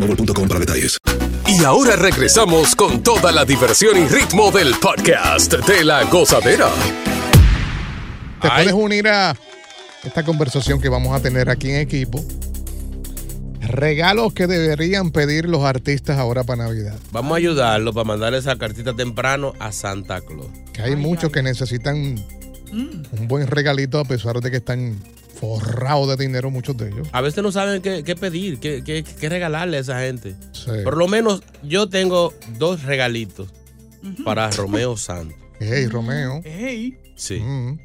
boostmobile.com. 0.07 0.47
Y 1.47 1.63
ahora 1.63 1.95
regresamos 1.95 2.75
con 2.75 3.03
toda 3.03 3.31
la 3.31 3.45
diversión 3.45 3.97
y 3.97 4.07
ritmo 4.07 4.51
del 4.51 4.73
podcast 4.75 5.53
de 5.53 5.83
la 5.83 6.03
gozadera. 6.05 6.69
Te 8.41 8.49
puedes 8.49 8.73
unir 8.73 9.07
a 9.07 9.35
esta 10.03 10.23
conversación 10.23 10.81
que 10.81 10.89
vamos 10.89 11.15
a 11.15 11.21
tener 11.21 11.49
aquí 11.49 11.69
en 11.69 11.81
equipo. 11.81 12.23
Regalos 13.59 14.33
que 14.33 14.47
deberían 14.47 15.11
pedir 15.11 15.45
los 15.45 15.63
artistas 15.63 16.17
ahora 16.17 16.43
para 16.43 16.63
Navidad. 16.63 16.97
Vamos 17.11 17.33
a 17.33 17.37
ayudarlo 17.37 17.93
para 17.93 18.05
mandar 18.05 18.33
esa 18.33 18.57
cartita 18.57 18.95
temprano 18.95 19.53
a 19.59 19.71
Santa 19.71 20.21
Claus. 20.21 20.47
Que 20.73 20.81
hay 20.81 20.95
muchos 20.95 21.31
que 21.31 21.43
necesitan 21.43 22.15
un 22.71 23.27
buen 23.27 23.47
regalito 23.47 23.99
a 23.99 24.05
pesar 24.05 24.39
de 24.39 24.49
que 24.49 24.57
están 24.57 24.97
forrados 25.41 26.07
de 26.07 26.23
dinero 26.23 26.49
muchos 26.51 26.77
de 26.77 26.89
ellos. 26.89 27.07
A 27.11 27.19
veces 27.21 27.43
no 27.43 27.51
saben 27.51 27.81
qué, 27.81 28.03
qué 28.03 28.15
pedir, 28.15 28.59
qué, 28.59 28.83
qué- 28.85 29.03
qué 29.03 29.27
regalarle 29.27 29.77
a 29.77 29.79
esa 29.81 29.99
gente. 30.01 30.35
Sí. 30.53 30.69
Por 30.83 30.95
lo 30.95 31.07
menos 31.07 31.41
yo 31.63 31.89
tengo 31.89 32.33
dos 32.59 32.83
regalitos 32.83 33.49
para 34.23 34.49
Romeo 34.51 34.95
Santos. 34.97 35.35
Hey, 35.59 35.87
Romeo. 35.87 36.41
Ey. 36.43 36.97
Sí. 37.15 37.39
Mm. 37.39 37.79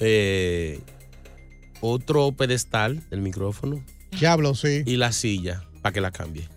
Eh, 0.00 0.80
otro 1.80 2.32
pedestal 2.32 3.02
del 3.10 3.20
micrófono. 3.20 3.84
Diablo, 4.18 4.54
sí. 4.54 4.82
Y 4.86 4.96
la 4.96 5.12
silla, 5.12 5.64
para 5.82 5.92
que 5.92 6.00
la 6.00 6.10
cambie. 6.10 6.48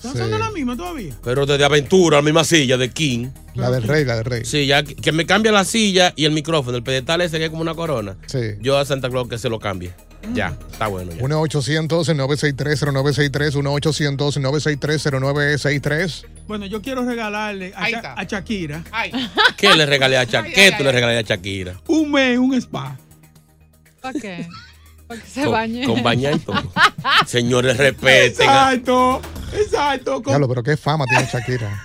¿Estás 0.00 0.14
usando 0.14 0.38
la 0.38 0.50
misma 0.50 0.74
todavía? 0.78 1.14
Pero 1.22 1.44
desde 1.44 1.62
aventura, 1.62 2.16
la 2.16 2.22
misma 2.22 2.42
silla 2.42 2.78
de 2.78 2.88
King. 2.90 3.28
La 3.54 3.70
del 3.70 3.82
rey, 3.82 4.06
la 4.06 4.16
del 4.16 4.24
rey. 4.24 4.44
Sí, 4.46 4.64
ya 4.66 4.82
que, 4.82 5.12
me 5.12 5.26
cambie 5.26 5.52
la 5.52 5.64
silla 5.66 6.14
y 6.16 6.24
el 6.24 6.32
micrófono. 6.32 6.78
El 6.78 6.82
pedestal 6.82 7.20
ese 7.20 7.36
que 7.38 7.44
es 7.44 7.50
como 7.50 7.60
una 7.62 7.74
corona. 7.74 8.16
Sí. 8.26 8.38
Yo 8.62 8.78
a 8.78 8.84
Santa 8.86 9.10
Claus 9.10 9.28
que 9.28 9.36
se 9.36 9.50
lo 9.50 9.58
cambie. 9.60 9.92
Ya, 10.32 10.56
está 10.70 10.86
bueno. 10.86 11.12
Ya. 11.12 11.20
1-800-963-0963, 11.22 13.56
1-800-963-0963. 15.10 16.24
Bueno, 16.46 16.66
yo 16.66 16.82
quiero 16.82 17.04
regalarle 17.04 17.72
a, 17.76 17.88
Sha- 17.90 18.14
a 18.16 18.24
Shakira 18.24 18.84
¿Qué 19.56 19.74
le 19.74 19.86
regalé 19.86 20.16
a 20.18 20.24
Shakira? 20.24 20.54
¿Qué 20.54 20.72
tú 20.76 20.84
le 20.84 20.92
regalé 20.92 21.18
a 21.18 21.22
Shakira? 21.22 21.74
un 21.88 22.10
mes, 22.10 22.38
un 22.38 22.54
spa. 22.54 22.96
¿Para 24.00 24.18
qué? 24.18 24.48
Para 25.10 25.20
que 25.22 25.28
se 25.28 25.42
Con- 25.42 25.52
bañe. 25.52 25.84
Con 25.86 26.02
baña 26.04 26.30
y 26.30 26.38
todo. 26.38 26.62
Señores, 27.26 27.76
respeten. 27.76 28.28
Exacto, 28.48 29.20
exacto. 29.52 30.14
con- 30.22 30.30
Diablo, 30.30 30.48
pero 30.48 30.62
qué 30.62 30.76
fama 30.76 31.04
tiene 31.06 31.26
Shakira. 31.30 31.82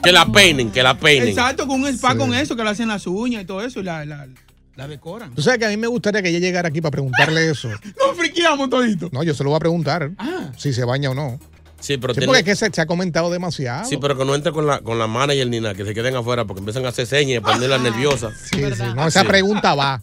Que 0.00 0.12
la 0.12 0.24
peinen, 0.26 0.70
que 0.70 0.80
la 0.82 0.96
peinen. 0.96 1.28
Exacto, 1.30 1.66
con 1.66 1.80
un 1.82 1.88
spa 1.88 2.12
Sí. 2.12 2.18
con 2.18 2.32
eso, 2.34 2.54
que 2.54 2.62
le 2.62 2.70
hacen 2.70 2.86
las 2.88 3.04
uñas 3.08 3.42
y 3.42 3.46
todo 3.46 3.62
eso, 3.64 3.80
y 3.80 3.82
la, 3.82 4.04
la, 4.04 4.28
la 4.76 4.86
decoran. 4.86 5.34
Tú 5.34 5.42
sabes 5.42 5.58
que 5.58 5.64
a 5.66 5.68
mí 5.70 5.76
me 5.76 5.88
gustaría 5.88 6.22
que 6.22 6.28
ella 6.28 6.38
llegara 6.38 6.68
aquí 6.68 6.80
para 6.80 6.92
preguntarle 6.92 7.50
eso. 7.50 7.68
Nos 7.98 8.16
friqueamos 8.16 8.70
todito. 8.70 9.08
No, 9.10 9.24
yo 9.24 9.34
se 9.34 9.42
lo 9.42 9.50
voy 9.50 9.56
a 9.56 9.60
preguntar. 9.60 10.10
Si 10.56 10.72
se 10.72 10.84
baña 10.84 11.10
o 11.10 11.14
no. 11.14 11.40
Sí, 11.80 11.96
pero 11.98 12.14
Sí, 12.14 12.20
tiene- 12.20 12.26
porque 12.28 12.40
es 12.40 12.44
que 12.60 12.66
se, 12.66 12.72
se 12.72 12.80
ha 12.80 12.86
comentado 12.86 13.28
demasiado. 13.30 13.86
Sí, 13.88 13.96
pero 13.96 14.16
que 14.16 14.24
no 14.24 14.34
entre 14.36 14.52
con 14.52 14.66
la, 14.66 14.78
con 14.78 14.98
la 15.00 15.06
manager 15.08 15.48
ni 15.48 15.58
nada, 15.60 15.74
que 15.74 15.84
se 15.84 15.92
queden 15.94 16.14
afuera 16.14 16.44
porque 16.44 16.60
empiezan 16.60 16.86
a 16.86 16.90
hacer 16.90 17.06
señas 17.06 17.30
y 17.32 17.36
a 17.36 17.40
ponerla 17.42 17.78
nerviosa. 17.78 18.30
Sí, 18.30 18.62
sí. 18.74 18.82
No, 18.94 19.06
esa 19.08 19.24
pregunta 19.24 19.74
va. 19.74 20.00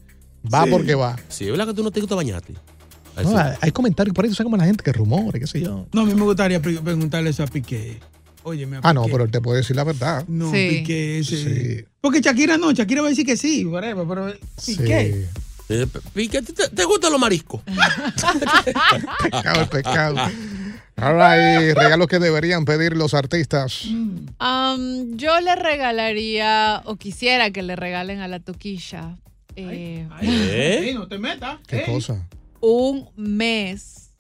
Va 0.54 0.63
Sí. 0.65 0.69
porque 0.71 0.95
va. 0.95 1.17
Sí, 1.30 1.49
¿verdad 1.49 1.67
que 1.67 1.73
tú 1.73 1.84
no 1.84 1.91
te 1.91 1.99
gusta 1.99 2.15
bañarte? 2.15 2.54
No, 3.23 3.38
hay- 3.62 3.71
comentarios 3.71 4.13
por 4.15 4.23
ahí, 4.25 4.30
tú 4.32 4.36
sabes 4.36 4.45
como 4.45 4.58
la 4.58 4.65
gente 4.65 4.84
que 4.84 4.91
rumore, 4.93 5.39
qué 5.39 5.45
sé 5.47 5.60
yo. 5.62 5.86
No, 5.91 6.01
a 6.01 6.06
mí 6.06 6.15
me 6.15 6.23
gustaría 6.23 6.62
pre- 6.62 6.80
preguntarle 6.80 7.30
eso 7.30 7.43
a 7.43 7.47
Piqué. 7.47 7.99
Oye, 8.43 8.65
me 8.65 8.80
Ah, 8.82 8.93
no, 8.93 9.04
pero 9.06 9.23
él 9.25 9.30
te 9.32 9.39
puede 9.41 9.58
decir 9.60 9.75
la 9.75 9.84
verdad. 9.84 10.25
No, 10.27 10.49
Sí. 10.51 10.67
Piqué 10.69 11.19
ese. 11.19 11.38
Sí. 11.77 11.86
Porque 11.99 12.21
Shakira 12.21 12.58
no, 12.58 12.71
Shakira 12.71 13.01
va 13.01 13.08
a 13.08 13.10
decir 13.12 13.25
que 13.25 13.38
sí, 13.38 13.65
whatever, 13.65 14.08
pero 14.08 14.34
Piqué. 14.65 15.27
Eh, 15.69 15.88
Pique, 16.13 16.41
¿te, 16.41 16.69
te 16.69 16.84
gustan 16.86 17.12
los 17.12 17.21
mariscos? 17.21 17.62
Pecado, 19.23 19.69
pecado. 19.69 20.15
All 20.97 21.13
right, 21.15 21.75
regalos 21.75 22.08
que 22.08 22.19
deberían 22.19 22.65
pedir 22.65 22.95
los 22.95 23.13
artistas. 23.13 23.86
Um, 23.86 25.15
yo 25.17 25.39
le 25.39 25.56
regalaría, 25.56 26.82
o 26.86 26.95
quisiera 26.97 27.51
que 27.51 27.63
le 27.63 27.75
regalen 27.75 28.19
a 28.19 28.27
la 28.27 28.39
toquilla, 28.39 29.17
eh, 29.56 30.08
¿Eh? 30.22 30.92
no 30.96 31.08
te 31.08 31.18
metas. 31.18 31.60
¿Qué 31.68 31.84
cosa? 31.86 32.28
un 32.64 33.10
mes 33.16 34.12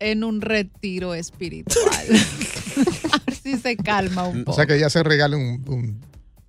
en 0.00 0.24
un 0.24 0.40
retiro 0.40 1.14
espiritual. 1.14 1.86
Así 3.26 3.52
si 3.56 3.58
se 3.58 3.76
calma 3.76 4.24
un 4.26 4.40
O 4.42 4.44
poco. 4.44 4.56
sea, 4.56 4.66
que 4.66 4.76
ella 4.76 4.88
se 4.90 5.02
regale 5.02 5.36
un, 5.36 5.62
un, 5.68 6.00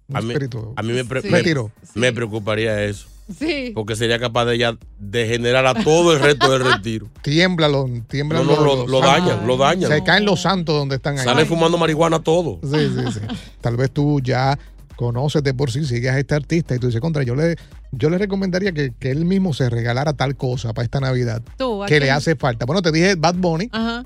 un 0.08 0.15
A 0.15 0.21
mí, 0.21 0.32
espíritu. 0.32 0.73
a 0.75 0.82
mí 0.84 0.93
me, 0.93 1.03
pre- 1.06 1.21
Sí. 1.21 1.29
me- 1.29 1.38
Retiro. 1.39 1.71
me 1.95 2.13
preocuparía 2.13 2.84
eso. 2.86 3.08
Sí. 3.39 3.71
Porque 3.73 3.95
sería 3.95 4.19
capaz 4.19 4.45
de 4.45 4.56
ella 4.56 4.77
degenerar 4.99 5.65
a 5.65 5.73
todo 5.84 6.13
el 6.13 6.19
resto 6.19 6.51
del 6.51 6.63
retiro. 6.63 7.10
Tiembla, 7.21 7.67
lo, 7.69 7.86
tiembla 8.08 8.39
No, 8.43 8.56
no, 8.56 8.63
lo- 8.65 8.88
lo 8.88 8.99
dañan, 9.01 9.45
lo 9.47 9.58
dañan. 9.58 9.89
Se 9.91 10.03
caen 10.03 10.25
los 10.25 10.41
santos 10.41 10.75
donde 10.75 10.95
están 10.95 11.17
ahí. 11.17 11.23
Sale 11.25 11.45
fumando 11.45 11.77
marihuana 11.77 12.19
todo. 12.21 12.60
Sí, 12.63 12.69
sí, 12.95 13.12
sí. 13.13 13.19
Tal 13.62 13.75
vez 13.77 13.91
tú 13.91 14.19
ya 14.21 14.58
conoces 15.03 15.43
de 15.43 15.53
por 15.53 15.69
sí, 15.71 15.85
sigues 15.85 16.11
a 16.11 16.19
este 16.19 16.33
artista 16.35 16.73
y 16.75 16.79
tú 16.79 16.87
dices, 16.87 17.01
contra, 17.01 17.23
yo 17.23 17.35
le, 17.35 17.55
yo 17.91 18.09
le 18.09 18.17
recomendaría 18.17 18.71
que, 18.71 18.93
que 18.97 19.11
él 19.11 19.25
mismo 19.25 19.53
se 19.53 19.69
regalara 19.69 20.13
tal 20.13 20.35
cosa 20.35 20.73
para 20.73 20.85
esta 20.85 20.99
Navidad 20.99 21.41
Tú, 21.57 21.83
¿a 21.83 21.87
que 21.87 21.99
le 21.99 22.09
hace 22.11 22.35
falta. 22.35 22.65
Bueno, 22.65 22.81
te 22.81 22.91
dije 22.91 23.15
Bad 23.15 23.35
Bunny, 23.35 23.69
Ajá. 23.71 24.05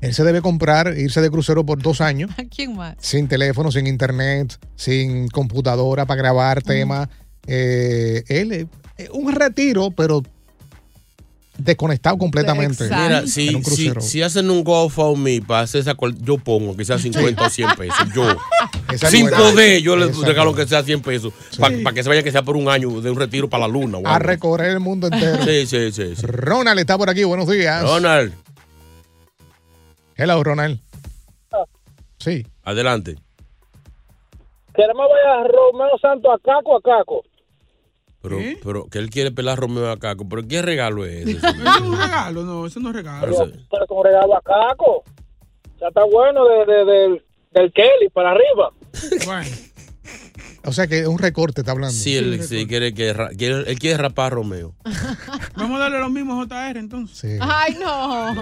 él 0.00 0.14
se 0.14 0.24
debe 0.24 0.40
comprar, 0.40 0.96
irse 0.96 1.20
de 1.20 1.30
crucero 1.30 1.66
por 1.66 1.82
dos 1.82 2.00
años, 2.00 2.30
¿A 2.38 2.44
quién 2.44 2.76
más? 2.76 2.94
sin 2.98 3.28
teléfono, 3.28 3.70
sin 3.70 3.86
internet, 3.86 4.58
sin 4.76 5.28
computadora 5.28 6.06
para 6.06 6.18
grabar 6.22 6.62
temas. 6.62 7.08
Eh, 7.46 8.22
él, 8.28 8.52
eh, 8.52 9.08
un 9.12 9.32
retiro, 9.34 9.90
pero 9.90 10.22
desconectado 11.58 12.16
completamente. 12.18 12.84
Mira, 12.84 13.20
en 13.20 13.28
si, 13.28 13.54
un 13.54 13.64
si, 14.00 14.22
hacen 14.22 14.50
un 14.50 14.64
GoFundMe 14.64 15.42
para 15.42 15.60
hacer 15.60 15.80
esa 15.82 15.94
yo 16.20 16.38
pongo 16.38 16.76
que 16.76 16.84
sea 16.84 16.98
50 16.98 17.46
o 17.46 17.50
100 17.50 17.68
pesos. 17.76 18.08
Yo. 18.14 18.24
Esa 18.92 19.10
Sin 19.10 19.22
buena. 19.22 19.36
poder, 19.38 19.80
yo 19.82 19.96
les 19.96 20.16
regalo 20.18 20.54
que 20.54 20.66
sea 20.66 20.82
100 20.82 21.02
pesos. 21.02 21.32
Para 21.58 21.92
que 21.92 22.02
se 22.02 22.08
vaya 22.08 22.22
que 22.22 22.32
sea 22.32 22.42
por 22.42 22.56
un 22.56 22.68
año 22.68 23.00
de 23.00 23.10
un 23.10 23.18
retiro 23.18 23.48
para 23.48 23.66
la 23.66 23.72
luna. 23.72 23.98
a 24.04 24.18
recorrer 24.18 24.70
el 24.70 24.80
mundo 24.80 25.08
entero. 25.08 25.42
Sí, 25.44 25.66
sí, 25.66 25.92
sí. 25.92 26.16
sí. 26.16 26.26
Ronald 26.26 26.78
está 26.80 26.96
por 26.98 27.10
aquí, 27.10 27.24
buenos 27.24 27.48
días. 27.48 27.82
Ronald, 27.82 28.32
Hello, 30.16 30.42
Ronald. 30.44 30.78
Sí. 32.18 32.46
adelante. 32.62 33.16
Queremos 34.74 35.06
ver 35.08 35.26
a 35.26 35.42
Romeo 35.48 35.98
Santos 36.00 36.32
a 36.32 36.38
Caco 36.38 36.76
a 36.76 36.80
Caco. 36.80 37.24
Pero, 38.22 38.36
pero 38.62 38.86
que 38.86 38.98
él 38.98 39.10
quiere 39.10 39.30
pelar 39.32 39.54
a 39.54 39.60
Romeo 39.60 39.90
a 39.90 39.98
Caco. 39.98 40.28
¿Pero 40.28 40.46
qué 40.46 40.62
regalo 40.62 41.04
es 41.04 41.26
ese? 41.26 41.30
Eso 41.38 41.48
es 41.48 41.80
un 41.80 41.98
regalo, 42.00 42.42
no, 42.44 42.66
eso 42.66 42.78
no 42.80 42.90
es 42.90 42.96
regalo. 42.96 43.20
Pero 43.26 43.52
Pero 43.70 43.86
como 43.86 44.04
regalo 44.04 44.36
a 44.36 44.40
Caco. 44.40 45.02
Sea, 45.78 45.88
está 45.88 46.04
bueno 46.04 46.44
de, 46.46 46.66
de- 46.72 46.84
del, 46.84 47.22
del 47.52 47.72
Kelly 47.72 48.08
para 48.12 48.30
arriba. 48.30 48.70
Bueno, 49.26 49.50
O 50.64 50.72
sea 50.72 50.86
que 50.86 51.00
es 51.00 51.06
un 51.06 51.18
recorte, 51.18 51.62
está 51.62 51.72
hablando. 51.72 51.92
Sí, 51.94 52.16
él, 52.16 52.42
sí, 52.42 52.66
quiere 52.66 52.94
que 52.94 53.12
ra- 53.12 53.30
quiere- 53.36 53.64
él 53.70 53.78
quiere 53.78 53.96
rapar 53.98 54.26
a 54.26 54.30
Romeo. 54.36 54.74
vamos 55.56 55.76
a 55.78 55.84
darle 55.84 55.98
lo 55.98 56.08
mismo 56.08 56.40
a 56.40 56.44
JR 56.46 56.78
entonces. 56.78 57.18
Sí. 57.18 57.38
Ay, 57.40 57.76
no. 57.80 58.34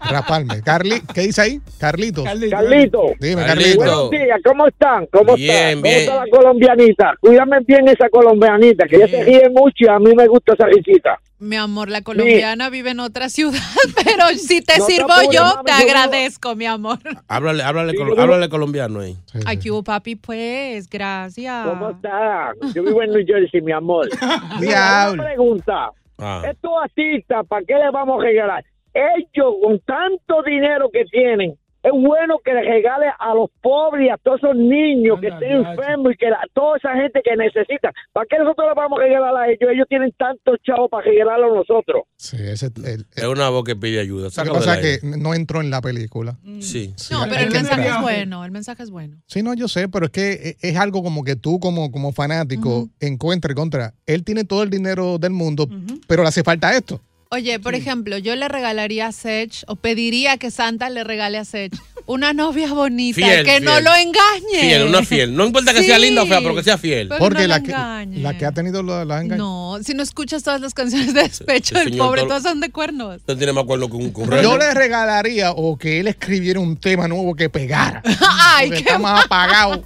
Raparme. 0.00 0.60
Carli, 0.62 1.00
¿qué 1.14 1.22
dice 1.22 1.40
ahí? 1.42 1.60
Carlitos. 1.78 2.24
Carlito. 2.24 3.02
Dime, 3.20 3.44
Carlito. 3.46 3.76
Buenos 3.76 4.10
días, 4.10 4.40
¿cómo 4.44 4.66
están? 4.66 5.06
¿Cómo 5.12 5.34
Bien, 5.36 5.50
están? 5.50 5.72
¿Cómo 5.74 5.82
bien. 5.82 5.98
está 6.00 6.14
la 6.16 6.30
colombianita? 6.30 7.14
Cuídame 7.20 7.56
bien 7.66 7.88
esa 7.88 8.08
colombianita, 8.08 8.86
que 8.88 8.96
ella 8.96 9.08
se 9.08 9.24
ríe 9.24 9.48
mucho 9.50 9.84
y 9.84 9.88
a 9.88 9.98
mí 9.98 10.12
me 10.16 10.26
gusta 10.26 10.54
esa 10.54 10.66
risita. 10.66 11.18
Mi 11.42 11.56
amor, 11.56 11.88
la 11.90 12.02
colombiana 12.02 12.70
vive 12.70 12.90
en 12.90 13.00
otra 13.00 13.28
ciudad, 13.28 13.58
pero 14.04 14.28
si 14.38 14.60
te 14.60 14.78
No 14.78 14.84
sirvo 14.86 15.08
yo, 15.24 15.30
te 15.30 15.34
yo 15.34 15.42
vivo- 15.64 15.72
agradezco, 15.82 16.54
mi 16.54 16.66
amor. 16.66 16.98
Háblale, 17.26 17.64
háblale, 17.64 17.92
Sí, 17.92 17.98
col- 17.98 18.20
háblale 18.20 18.48
colombiano 18.48 19.00
ahí. 19.00 19.14
Sí, 19.26 19.38
sí. 19.38 19.44
Ay, 19.44 19.58
que 19.58 19.70
hubo, 19.72 19.82
papi, 19.82 20.14
pues, 20.14 20.88
gracias. 20.88 21.66
¿Cómo 21.66 21.90
está? 21.90 22.52
Yo 22.72 22.84
vivo 22.84 23.02
en 23.02 23.10
New 23.10 23.26
Jersey, 23.26 23.60
mi 23.60 23.72
amor. 23.72 24.08
Mira, 24.60 25.10
una 25.12 25.24
pregunta. 25.24 25.90
Ah. 26.18 26.42
Estos 26.48 26.70
artistas, 26.80 27.44
¿para 27.48 27.64
qué 27.66 27.74
les 27.74 27.90
vamos 27.92 28.20
a 28.20 28.24
regalar? 28.24 28.64
Ellos, 28.94 29.54
con 29.64 29.80
tanto 29.80 30.42
dinero 30.46 30.90
que 30.92 31.04
tienen, 31.06 31.54
es 31.82 31.92
bueno 31.92 32.38
que 32.44 32.52
les 32.54 32.64
regale 32.66 33.06
a 33.18 33.34
los 33.34 33.50
pobres 33.60 34.06
y 34.06 34.08
a 34.10 34.16
todos 34.16 34.38
esos 34.42 34.56
niños 34.56 35.20
que 35.20 35.28
estén 35.28 35.52
enfermos 35.66 36.12
y 36.12 36.16
que 36.16 36.30
la- 36.30 36.40
toda 36.54 36.76
esa 36.78 36.94
gente 36.94 37.20
que 37.24 37.36
necesita. 37.36 37.92
¿Para 38.12 38.26
qué 38.26 38.38
nosotros 38.38 38.66
les 38.68 38.76
vamos 38.76 38.98
a 38.98 39.02
regalar 39.02 39.36
a 39.36 39.46
ellos? 39.48 39.70
Ellos 39.72 39.86
tienen 39.88 40.12
tantos 40.16 40.58
chavos 40.64 40.88
para 40.90 41.04
regalarlo 41.04 41.52
a 41.52 41.56
nosotros. 41.56 42.02
Sí, 42.16 42.36
ese, 42.40 42.66
el- 42.84 43.06
Es 43.14 43.24
una 43.24 43.48
voz 43.48 43.64
que 43.64 43.74
pide 43.76 44.00
ayuda. 44.00 44.28
lo 44.36 44.42
que 44.44 44.50
pasa 44.50 44.80
es 44.80 45.00
que 45.00 45.06
no 45.06 45.34
entró 45.34 45.60
en 45.60 45.70
la 45.70 45.80
película. 45.80 46.38
Sí. 46.60 46.92
Sí, 46.96 47.12
No, 47.14 47.24
pero 47.28 47.40
el 47.40 47.50
mensaje 47.50 47.80
entrar. 47.82 47.96
es 47.96 48.02
bueno, 48.02 48.44
el 48.44 48.50
mensaje 48.52 48.82
es 48.82 48.90
bueno. 48.90 49.16
Sí, 49.26 49.42
no, 49.42 49.54
yo 49.54 49.66
sé, 49.68 49.88
pero 49.88 50.06
es 50.06 50.12
que 50.12 50.32
e- 50.32 50.56
es 50.60 50.76
algo 50.76 51.02
como 51.02 51.24
que 51.24 51.36
tú 51.36 51.58
como, 51.58 51.90
como 51.90 52.12
fanático 52.12 52.88
encuentres 53.00 53.54
contra. 53.56 53.94
Él 54.06 54.24
tiene 54.24 54.44
todo 54.44 54.62
el 54.62 54.70
dinero 54.70 55.18
del 55.18 55.32
mundo, 55.32 55.66
pero 56.06 56.22
le 56.22 56.28
hace 56.28 56.42
falta 56.42 56.72
esto. 56.76 57.00
Oye, 57.34 57.58
por 57.58 57.74
ejemplo, 57.74 58.18
yo 58.18 58.36
le 58.36 58.46
regalaría 58.46 59.06
a 59.06 59.12
Sech, 59.12 59.64
o 59.66 59.74
pediría 59.76 60.36
que 60.36 60.50
Santa 60.50 60.90
le 60.90 61.02
regale 61.02 61.38
a 61.38 61.46
Sech, 61.46 61.72
una 62.04 62.34
novia 62.34 62.70
bonita, 62.74 63.14
Fiel, 63.14 63.46
que 63.46 63.58
no 63.60 63.80
lo 63.80 63.90
engañe. 63.94 64.60
Fiel, 64.60 64.82
una 64.88 65.02
fiel. 65.02 65.34
No 65.34 65.46
importa 65.46 65.72
que 65.72 65.80
Sí. 65.80 65.86
sea 65.86 65.98
linda 65.98 66.24
o 66.24 66.26
fea, 66.26 66.40
pero 66.42 66.54
que 66.54 66.62
sea 66.62 66.76
fiel. 66.76 67.08
Porque 67.18 67.42
no 67.42 67.48
la 67.48 67.62
que, 67.62 67.70
engañe. 67.70 68.18
la 68.18 68.36
que 68.36 68.44
ha 68.44 68.52
tenido 68.52 68.82
la, 68.82 69.06
la 69.06 69.22
engaña- 69.22 69.38
No, 69.38 69.78
si 69.82 69.94
no 69.94 70.02
escuchas 70.02 70.42
todas 70.42 70.60
las 70.60 70.74
canciones 70.74 71.14
de 71.14 71.22
despecho 71.22 71.74
del 71.78 71.96
pobre, 71.96 72.22
todas 72.24 72.42
son 72.42 72.60
de 72.60 72.70
cuernos. 72.70 73.16
Usted 73.16 73.38
tiene 73.38 73.54
más 73.54 73.64
acuerdo 73.64 73.88
que 73.88 73.96
un 73.96 74.08
Yo 74.08 74.12
correo. 74.12 74.58
le 74.58 74.74
regalaría 74.74 75.52
o 75.52 75.78
que 75.78 76.00
él 76.00 76.08
escribiera 76.08 76.60
un 76.60 76.76
tema 76.76 77.08
nuevo 77.08 77.34
que 77.34 77.48
pegara. 77.48 78.02
Ay, 78.56 78.68
qué 78.70 78.76
está 78.78 78.98
más 78.98 79.24
apagado. 79.24 79.82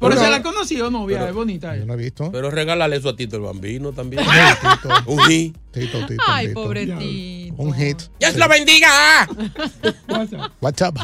Pero 0.00 0.10
Pero- 0.12 0.20
se 0.22 0.30
la 0.30 0.42
conocí 0.42 0.80
o 0.80 0.90
novia, 0.90 1.28
es 1.28 1.34
bonita. 1.34 1.68
Yo 1.68 1.74
ella. 1.74 1.84
no 1.84 1.92
he 1.94 1.96
visto. 1.98 2.32
Pero 2.32 2.50
regálale 2.50 2.96
eso 2.96 3.10
a 3.10 3.16
Tito 3.16 3.36
el 3.36 3.42
Bambino 3.42 3.92
también. 3.92 4.24
Tito, 4.24 4.88
un 5.06 5.18
hit. 5.24 5.56
Tito, 5.70 6.06
Tito, 6.06 6.22
Ay, 6.26 6.48
Tito. 6.48 6.62
pobrecito. 6.62 7.54
Un 7.62 7.74
hit. 7.74 7.98
¡Dios 8.18 8.34
lo 8.36 8.48
bendiga! 8.48 9.28
WhatsApp. 10.60 10.96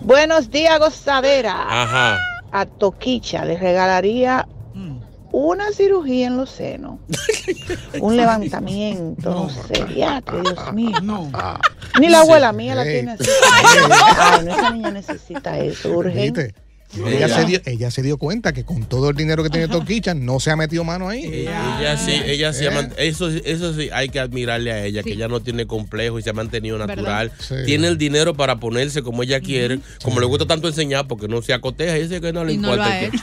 Buenos 0.00 0.50
días, 0.50 0.78
gozadera. 0.78 1.66
Ajá. 1.68 2.18
A 2.52 2.66
Toquicha 2.66 3.44
le 3.44 3.58
regalaría 3.58 4.46
Mm. 4.74 4.98
una 5.32 5.72
cirugía 5.72 6.26
en 6.26 6.36
los 6.36 6.50
senos, 6.50 7.00
un 8.00 8.16
levantamiento, 8.16 9.30
no, 9.30 9.48
sé, 9.48 9.84
diatre, 9.86 10.42
Dios 10.42 10.72
mío. 10.74 10.96
No. 11.02 11.30
Ni 11.98 12.08
la 12.08 12.20
abuela 12.20 12.52
mía 12.52 12.74
la 12.74 12.84
tiene 12.84 13.12
así. 13.12 13.24
Ay, 13.64 14.44
no, 14.44 14.52
esa 14.52 14.70
niña 14.70 14.90
necesita 14.90 15.58
eso, 15.58 15.88
urgente. 15.90 16.54
Ella 17.06 17.28
se, 17.28 17.44
dio, 17.44 17.60
ella 17.66 17.90
se 17.90 18.00
dio 18.02 18.16
cuenta 18.16 18.52
que 18.54 18.64
con 18.64 18.84
todo 18.84 19.10
el 19.10 19.16
dinero 19.16 19.42
que 19.42 19.50
tiene 19.50 19.68
Toquicha 19.68 20.14
no 20.14 20.40
se 20.40 20.50
ha 20.50 20.56
metido 20.56 20.82
mano 20.84 21.08
ahí. 21.08 21.24
Ella 21.24 21.98
sí, 21.98 22.12
ella 22.24 22.52
sí, 22.54 22.64
ha 22.64 22.70
Eh. 22.70 22.74
man- 22.74 22.92
eso, 22.96 23.28
eso 23.28 23.74
sí 23.74 23.90
hay 23.92 24.08
que 24.08 24.18
admirarle 24.20 24.72
a 24.72 24.84
ella, 24.84 25.02
que 25.02 25.12
ella 25.12 25.28
no 25.28 25.40
tiene 25.40 25.66
complejo 25.66 26.18
y 26.18 26.22
se 26.22 26.30
ha 26.30 26.32
mantenido 26.32 26.78
natural. 26.78 27.32
Sí. 27.38 27.54
Tiene 27.66 27.88
el 27.88 27.98
dinero 27.98 28.34
para 28.34 28.56
ponerse 28.60 29.02
como 29.02 29.22
ella 29.24 29.40
quiere, 29.40 29.80
como 30.02 30.20
le 30.20 30.26
gusta 30.26 30.46
tanto 30.46 30.68
enseñar, 30.68 31.06
porque 31.06 31.28
no 31.28 31.42
se 31.42 31.52
acoteja 31.52 31.98
y 31.98 32.02
dice 32.04 32.20
que 32.20 32.32
no 32.32 32.44
le 32.44 32.54
Y 32.54 32.56
no 32.56 32.68
lo 32.68 32.74
importa. 32.74 32.92
ha 32.92 33.00
hecho. 33.02 33.18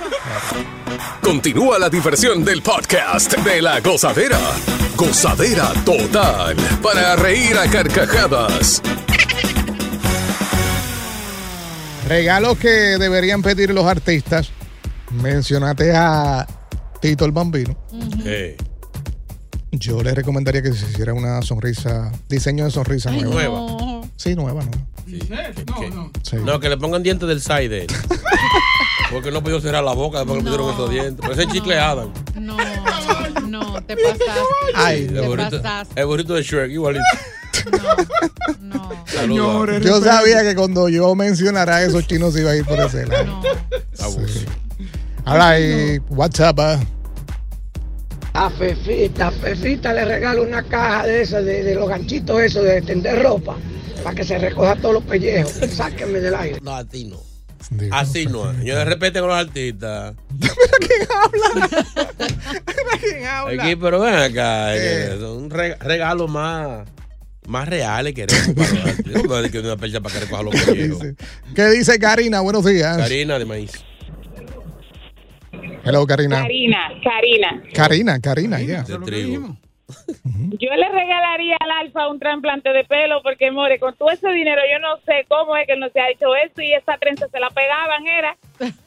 Continúa 1.22 1.80
la 1.80 1.90
diversión 1.90 2.44
del 2.44 2.62
podcast 2.62 3.34
de 3.38 3.62
la 3.62 3.80
gozadera. 3.80 4.40
Gozadera 4.96 5.72
total. 5.86 6.56
Para 6.84 7.16
reír 7.16 7.58
a 7.58 7.68
carcajadas. 7.70 8.82
Regalos 12.14 12.60
que 12.60 12.70
deberían 12.70 13.42
pedir 13.42 13.72
los 13.74 13.86
artistas. 13.88 14.52
Mencionaste 15.10 15.92
a 15.96 16.46
Tito 17.02 17.26
el 17.26 17.32
Bambino. 17.32 17.76
Yo 19.72 20.04
le 20.04 20.14
recomendaría 20.14 20.62
que 20.62 20.72
se 20.74 20.86
hiciera 20.92 21.16
una 21.16 21.42
sonrisa, 21.42 22.12
diseño 22.30 22.66
de 22.66 22.70
sonrisa 22.72 23.10
Ay, 23.10 23.22
nueva. 23.24 23.34
nueva. 23.62 23.72
no. 23.82 24.10
Sí, 24.16 24.36
nueva, 24.36 24.62
nueva. 24.64 24.86
No, 25.90 25.90
no. 25.96 26.12
Sí. 26.22 26.36
No, 26.46 26.60
que 26.60 26.70
le 26.70 26.78
pongan 26.78 27.02
dientes 27.02 27.28
del 27.28 27.42
side. 27.42 27.88
Porque 29.12 29.32
no 29.32 29.44
pudo 29.44 29.60
cerrar 29.60 29.84
la 29.84 29.94
boca 29.94 30.20
después 30.20 30.38
que 30.38 30.44
le 30.44 30.52
pusieron 30.52 30.68
No. 30.68 30.74
esos 30.74 30.90
dientes. 30.92 31.20
Parece 31.28 31.48
chicle 31.52 31.80
Adam. 31.80 32.14
No, 32.40 32.58
no, 33.48 33.82
te 33.82 33.96
pasaste. 33.98 34.24
Ay, 34.76 35.06
El 35.06 35.14
te 35.16 35.22
burrito, 35.22 35.62
pasaste. 35.64 36.00
el 36.00 36.06
burrito 36.06 36.34
de 36.36 36.44
Shrek, 36.44 36.72
igualito. 36.72 37.04
No. 38.60 38.90
Señores, 39.06 39.82
Yo 39.84 40.02
sabía 40.02 40.42
que 40.44 40.56
cuando 40.56 40.90
yo 40.90 41.14
mencionara 41.16 41.78
a 41.78 41.84
esos 41.84 42.06
chinos 42.08 42.38
iba 42.38 42.52
a 42.52 42.56
ir 42.56 42.66
por 42.66 42.80
ese 42.80 43.06
lado. 43.06 43.26
no. 43.26 43.42
Ahora, 45.26 45.60
y 45.60 46.00
WhatsApp. 46.10 46.60
A 48.34 48.50
Fefita, 48.50 49.32
Fefita 49.32 49.94
le 49.94 50.06
regalo 50.06 50.42
una 50.44 50.64
caja 50.64 51.06
de 51.06 51.22
esas, 51.22 51.46
de, 51.46 51.64
de 51.64 51.76
los 51.76 51.88
ganchitos 51.88 52.42
esos 52.42 52.64
de 52.64 52.82
tender 52.82 53.22
ropa, 53.22 53.56
para 54.04 54.16
que 54.16 54.24
se 54.24 54.38
recoja 54.40 54.76
todos 54.76 54.96
los 54.96 55.04
pellejos. 55.04 55.54
Sáquenme 55.72 56.20
del 56.20 56.36
aire. 56.36 56.60
No, 56.62 56.76
así 56.76 57.06
no. 57.06 57.18
Digo, 57.70 57.96
Así 57.96 58.26
no. 58.26 58.52
Señores, 58.56 58.86
respeten 58.86 59.24
a 59.24 59.28
los 59.28 59.36
artistas. 59.38 60.16
¿Quién 63.00 63.24
habla? 63.26 63.64
Aquí, 63.64 63.76
pero 63.78 64.00
ven 64.02 64.16
acá. 64.16 64.76
Eh. 64.76 64.80
eh, 65.14 65.18
son 65.20 65.44
un 65.44 65.50
reg- 65.50 65.78
regalo 65.80 66.28
más, 66.28 66.86
más 67.48 67.68
reales 67.68 68.14
queremos 68.14 68.48
para 68.56 69.22
puede 69.24 69.52
que 69.52 69.60
una 69.60 69.76
percha 69.78 70.02
para 70.02 70.14
que 70.16 70.22
recoja 70.22 70.44
los 70.44 70.56
pellejos. 70.66 71.00
Dice- 71.02 71.16
¿Qué 71.56 71.66
dice 71.70 72.00
Karina? 72.00 72.42
Buenos 72.42 72.66
días. 72.66 72.98
Karina 72.98 73.38
de 73.40 73.46
maíz. 73.46 73.72
Hello, 75.86 76.06
Karina. 76.08 76.42
Karina, 76.42 76.80
Karina. 77.04 77.64
Karina, 77.74 78.20
Karina, 78.20 78.62
ya. 78.62 78.84
De 78.84 78.98
trigo. 79.00 79.58
Yo 80.60 80.70
le 80.76 80.90
regalaría 80.90 81.58
al 81.60 81.72
Alfa 81.86 82.08
un 82.08 82.18
trasplante 82.18 82.70
de 82.70 82.84
pelo 82.86 83.22
porque, 83.22 83.52
more, 83.52 83.78
con 83.80 83.96
todo 83.98 84.10
ese 84.10 84.30
dinero 84.32 84.62
yo 84.72 84.80
no 84.80 84.96
sé 85.06 85.26
cómo 85.28 85.56
es 85.58 85.68
que 85.68 85.74
él 85.74 85.80
no 85.82 85.90
se 85.90 86.00
ha 86.00 86.10
hecho 86.10 86.28
eso 86.36 86.62
y 86.62 86.74
esa 86.74 86.98
trenza 86.98 87.28
se 87.30 87.40
la 87.40 87.50
pegaban, 87.50 88.08
era. 88.08 88.38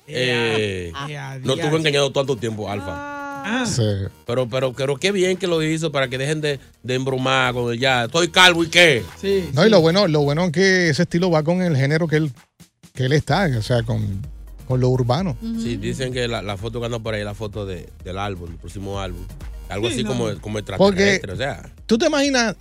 Eh, 0.08 0.90
Ah. 0.94 1.38
no 1.42 1.54
estuvo 1.54 1.76
engañado 1.76 2.10
tanto 2.12 2.34
tiempo, 2.36 2.68
Alfa. 2.70 3.25
Sí. 3.66 3.82
Pero, 4.26 4.48
pero, 4.48 4.72
pero 4.72 4.96
qué 4.96 5.12
bien 5.12 5.36
que 5.36 5.46
lo 5.46 5.62
hizo 5.62 5.92
para 5.92 6.08
que 6.08 6.18
dejen 6.18 6.40
de, 6.40 6.58
de 6.82 6.94
embromar 6.94 7.54
con 7.54 7.72
el 7.72 7.78
ya. 7.78 8.04
Estoy 8.04 8.28
calvo 8.28 8.64
y 8.64 8.68
qué. 8.68 9.02
Sí. 9.20 9.48
No, 9.52 9.66
y 9.66 9.70
lo 9.70 9.80
bueno, 9.80 10.06
lo 10.08 10.20
bueno 10.22 10.44
es 10.46 10.52
que 10.52 10.88
ese 10.90 11.02
estilo 11.02 11.30
va 11.30 11.42
con 11.42 11.62
el 11.62 11.76
género 11.76 12.08
que 12.08 12.16
él, 12.16 12.32
que 12.94 13.04
él 13.06 13.12
está, 13.12 13.48
o 13.58 13.62
sea, 13.62 13.82
con, 13.82 14.20
con 14.66 14.80
lo 14.80 14.88
urbano. 14.88 15.36
Sí, 15.62 15.76
dicen 15.76 16.12
que 16.12 16.26
la, 16.28 16.42
la 16.42 16.56
foto 16.56 16.80
que 16.80 16.86
anda 16.86 16.98
por 16.98 17.14
ahí 17.14 17.20
es 17.20 17.26
la 17.26 17.34
foto 17.34 17.66
de, 17.66 17.88
del 18.04 18.18
álbum, 18.18 18.50
el 18.50 18.56
próximo 18.58 19.00
álbum. 19.00 19.24
Algo 19.68 19.88
Sí, 19.88 19.94
así 19.94 20.02
no. 20.04 20.10
como, 20.10 20.24
como 20.40 20.58
Porque- 20.76 21.14
extraterrestre, 21.16 21.32
o 21.32 21.36
sea. 21.36 21.72
¿Tú 21.86 21.98
te 21.98 22.06
imaginas 22.06 22.54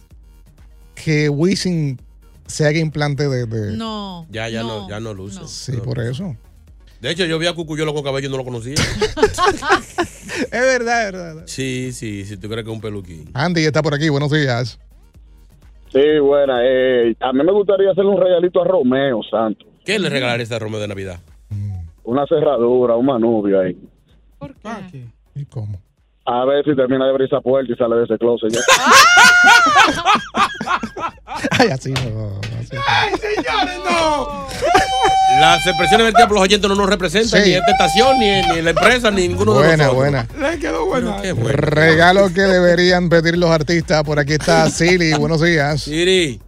que 0.95 1.29
Wisin 1.29 1.99
se 2.47 2.65
haga 2.65 2.79
implante 2.79 3.27
de... 3.27 3.45
de- 3.45 3.77
No. 3.77 4.25
Ya, 4.31 4.49
ya 4.49 4.63
no, 4.63 4.89
ya 4.89 4.99
no 4.99 5.13
luce. 5.13 5.39
Sí, 5.47 5.73
por 5.83 5.99
eso. 5.99 6.35
De 7.05 7.11
hecho, 7.11 7.23
yo 7.25 7.37
vi 7.37 7.45
a 7.45 7.53
Cucuyolo 7.53 7.93
con 7.93 8.01
cabello 8.01 8.29
y 8.29 8.31
no 8.31 8.37
lo 8.37 8.43
conocía. 8.43 8.73
es 8.77 10.49
verdad, 10.49 11.05
es 11.05 11.11
verdad. 11.11 11.43
Sí, 11.45 11.91
sí, 11.91 12.25
si 12.25 12.35
tú 12.35 12.47
crees 12.47 12.63
que 12.63 12.71
es 12.71 12.75
un 12.75 12.81
peluquín. 12.81 13.29
Andy 13.35 13.63
está 13.63 13.83
por 13.83 13.93
aquí, 13.93 14.09
buenos 14.09 14.31
días. 14.31 14.79
Sí, 15.93 16.17
buena. 16.19 16.61
Eh, 16.63 17.15
a 17.19 17.31
mí 17.31 17.43
me 17.43 17.51
gustaría 17.51 17.91
hacerle 17.91 18.09
un 18.09 18.19
regalito 18.19 18.59
a 18.59 18.65
Romeo 18.65 19.21
Santos. 19.21 19.67
¿Qué 19.85 19.99
le 19.99 20.09
regalaría 20.09 20.47
a 20.49 20.57
Romeo 20.57 20.79
de 20.79 20.87
Navidad? 20.87 21.19
Una 22.05 22.25
cerradura, 22.25 22.95
un 22.95 23.05
manubrio 23.05 23.61
ahí. 23.61 23.77
¿Y 25.35 25.45
cómo? 25.45 25.79
A 26.25 26.43
ver 26.45 26.65
si 26.65 26.75
termina 26.75 27.05
de 27.05 27.11
abrir 27.11 27.27
esa 27.27 27.39
puerta 27.39 27.71
y 27.71 27.75
sale 27.75 27.97
de 27.97 28.05
ese 28.05 28.17
closet 28.17 28.51
ya. 28.51 28.61
Ay, 31.51 31.67
así 31.67 31.91
no. 31.91 31.99
así 32.59 32.75
no. 32.75 32.81
¡Ay, 32.87 33.13
señores, 33.19 33.79
no! 33.85 34.47
Las 35.39 35.65
expresiones 35.67 36.05
vertidas 36.05 36.27
por 36.27 36.35
los 36.35 36.43
oyentes 36.43 36.69
no 36.69 36.75
nos 36.75 36.89
representan 36.89 37.43
Sí. 37.43 37.49
ni 37.49 37.55
esta 37.55 37.71
estación, 37.71 38.17
ni, 38.19 38.41
ni 38.53 38.61
la 38.61 38.69
empresa, 38.71 39.11
ni 39.11 39.27
ninguno 39.27 39.53
de 39.53 39.59
Buena, 39.67 39.77
nosotros. 39.85 39.95
buena. 39.95 40.27
Le 40.51 40.59
quedó 40.59 40.85
buena. 40.85 41.21
Qué 41.21 41.31
bueno. 41.33 41.57
Regalo 41.57 42.33
que 42.33 42.41
deberían 42.41 43.09
pedir 43.09 43.37
los 43.37 43.49
artistas. 43.49 44.03
Por 44.03 44.19
aquí 44.19 44.33
está 44.33 44.69
Siri, 44.69 45.13
buenos 45.13 45.41
días. 45.41 45.81
Siri. 45.81 46.39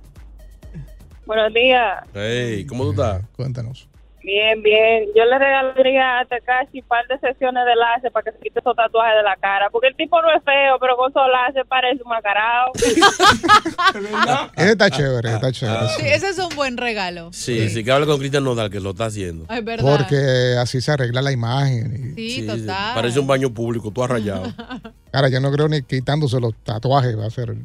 Buenos 1.26 1.54
días. 1.54 2.04
Hey, 2.14 2.66
¿cómo 2.68 2.86
tú 2.86 2.92
estás? 2.92 3.22
Cuéntanos. 3.36 3.87
Bien, 4.28 4.62
bien. 4.62 5.06
Yo 5.16 5.24
le 5.24 5.40
regalaría 5.40 6.20
a 6.20 6.26
Takashi 6.26 6.82
un 6.82 6.88
par 6.90 7.08
de 7.08 7.18
sesiones 7.18 7.64
de 7.66 7.76
láser 7.78 8.12
para 8.12 8.26
que 8.26 8.32
se 8.34 8.40
quite 8.44 8.60
esos 8.60 8.76
tatuajes 8.76 9.16
de 9.16 9.24
la 9.24 9.38
cara. 9.38 9.70
Porque 9.72 9.88
el 9.88 9.96
tipo 9.96 10.22
no 10.22 10.28
es 10.36 10.44
feo, 10.44 10.76
pero 10.82 10.98
con 10.98 11.10
esos 11.12 11.24
láser 11.32 11.66
parece 11.66 12.04
un 12.04 12.10
macarao. 12.10 12.74
Ese 14.58 14.72
está 14.72 14.90
chévere, 14.90 15.34
está 15.34 15.52
chévere. 15.54 15.88
Sí, 15.98 16.06
ese 16.08 16.30
es 16.32 16.40
un 16.40 16.54
buen 16.58 16.76
regalo. 16.76 17.30
Sí, 17.32 17.70
sí, 17.70 17.86
que 17.86 17.92
hable 17.94 18.06
con 18.06 18.20
Cristian 18.20 18.44
Nodal, 18.44 18.70
que 18.70 18.82
lo 18.82 18.90
está 18.90 19.06
haciendo. 19.06 19.46
Es 19.50 19.64
verdad. 19.64 19.98
Porque 19.98 20.58
así 20.60 20.82
se 20.82 20.92
arregla 20.92 21.22
la 21.22 21.32
imagen. 21.32 22.14
y- 22.18 22.30
Sí, 22.30 22.46
total. 22.46 22.96
Parece 22.96 23.20
un 23.22 23.28
baño 23.28 23.54
público, 23.54 23.92
tú 23.92 24.04
has 24.04 24.10
rayado. 24.10 24.52
Ahora, 25.14 25.30
yo 25.30 25.40
no 25.40 25.50
creo 25.54 25.70
ni 25.70 25.84
quitándose 25.84 26.40
los 26.42 26.54
tatuajes 26.66 27.18
va 27.18 27.28
a 27.28 27.30
ser. 27.30 27.56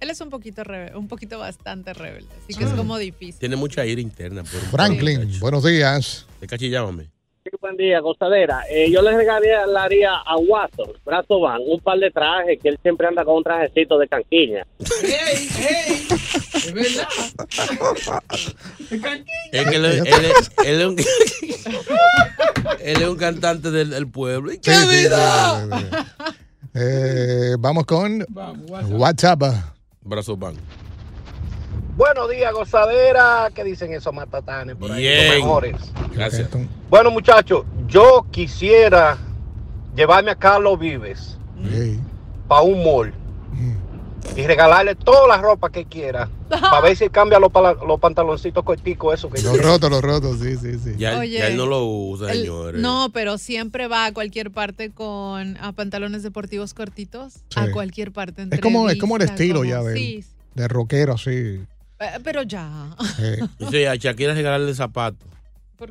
Él 0.00 0.08
es 0.10 0.20
un 0.22 0.30
poquito 0.30 0.64
rebelde, 0.64 0.96
un 0.96 1.08
poquito 1.08 1.38
bastante 1.38 1.92
rebelde, 1.92 2.28
así 2.42 2.58
que 2.58 2.64
es 2.64 2.70
como 2.72 2.96
difícil. 2.96 3.38
Tiene 3.38 3.56
mucha 3.56 3.84
ira 3.84 4.00
interna. 4.00 4.42
Por 4.44 4.60
Franklin, 4.70 5.38
buenos 5.40 5.62
días. 5.62 6.26
De 6.40 6.46
cachi, 6.46 6.70
llámame. 6.70 7.10
Sí, 7.44 7.50
buen 7.60 7.76
día, 7.76 8.00
gozadera. 8.00 8.62
Eh, 8.70 8.90
yo 8.90 9.02
le 9.02 9.14
regalaría 9.16 10.14
a 10.14 10.36
Watson, 10.38 10.90
Brazo 11.04 11.40
Van, 11.40 11.60
un 11.66 11.80
par 11.80 11.98
de 11.98 12.10
trajes, 12.10 12.58
que 12.62 12.68
él 12.70 12.78
siempre 12.82 13.06
anda 13.08 13.24
con 13.24 13.36
un 13.36 13.42
trajecito 13.44 13.98
de 13.98 14.08
canquiña. 14.08 14.66
¡Ey, 15.02 15.48
ey! 15.58 16.06
Es 16.54 16.72
verdad. 16.72 17.08
Es 19.52 19.64
que 19.70 19.76
él, 19.76 19.84
es- 19.84 20.00
él 20.06 20.24
es- 20.24 20.50
él 20.66 20.80
es 20.80 20.86
un, 20.86 20.96
él 22.80 23.02
es 23.02 23.08
un 23.08 23.16
cantante 23.16 23.70
del, 23.70 23.90
del 23.90 24.08
pueblo. 24.08 24.52
¡Y 24.52 24.58
¡Qué 24.58 24.72
Sí, 24.74 24.88
vida! 25.04 25.60
sí, 25.60 25.76
sí, 25.78 25.86
sí. 25.90 26.34
Eh, 26.74 27.56
vamos 27.58 27.84
con 27.84 28.24
WhatsApp. 28.90 29.42
Brazo 30.10 30.36
Van. 30.36 30.56
Buenos 31.96 32.28
días, 32.30 32.52
gozadera. 32.52 33.48
¿Qué 33.54 33.62
dicen 33.62 33.92
esos 33.92 34.12
matatanes 34.12 34.76
por 34.76 34.90
ahí? 34.90 35.02
Bien. 35.02 35.28
Los 35.28 35.36
mejores. 35.36 35.76
Gracias. 36.12 36.48
Bueno, 36.90 37.10
muchachos, 37.10 37.64
yo 37.86 38.26
quisiera 38.30 39.16
llevarme 39.94 40.32
a 40.32 40.34
Carlos 40.34 40.78
Vives 40.78 41.38
para 42.48 42.62
un 42.62 42.82
mall 42.82 43.14
y 44.36 44.46
regalarle 44.46 44.94
toda 44.94 45.26
la 45.28 45.38
ropa 45.38 45.70
que 45.70 45.84
quiera 45.86 46.28
para 46.48 46.80
ver 46.82 46.96
si 46.96 47.08
cambia 47.08 47.38
los, 47.38 47.50
pala- 47.50 47.76
los 47.86 47.98
pantaloncitos 48.00 48.62
corticos, 48.64 49.14
eso 49.14 49.30
que 49.30 49.40
Los 49.42 49.60
rotos, 49.62 49.90
los 49.90 50.02
rotos, 50.02 50.38
sí, 50.40 50.56
sí, 50.56 50.78
sí. 50.78 50.94
Ya, 50.96 51.18
Oye. 51.18 51.38
ya 51.38 51.46
él 51.48 51.56
no 51.56 51.66
lo 51.66 51.84
usa, 51.86 52.32
señores. 52.32 52.80
no, 52.80 53.10
pero 53.12 53.38
siempre 53.38 53.88
va 53.88 54.06
a 54.06 54.12
cualquier 54.12 54.50
parte 54.50 54.90
con 54.90 55.56
a 55.58 55.72
pantalones 55.72 56.22
deportivos 56.22 56.74
cortitos. 56.74 57.36
A 57.56 57.66
Sí. 57.66 57.72
cualquier 57.72 58.12
parte. 58.12 58.46
Es 58.50 58.60
como, 58.60 58.88
es 58.90 58.98
como 58.98 59.16
el 59.16 59.22
entrevista, 59.22 59.42
estilo 59.44 59.60
como- 59.60 59.70
ya 59.70 59.82
de, 59.82 59.96
Sí, 59.96 60.24
de 60.54 60.68
rockero, 60.68 61.14
así. 61.14 61.30
eh, 61.30 62.18
pero 62.22 62.42
ya. 62.42 62.94
Dice 63.58 63.88
a 63.88 63.94
Shakira 63.96 64.34
regalarle 64.34 64.74
zapatos. 64.74 65.28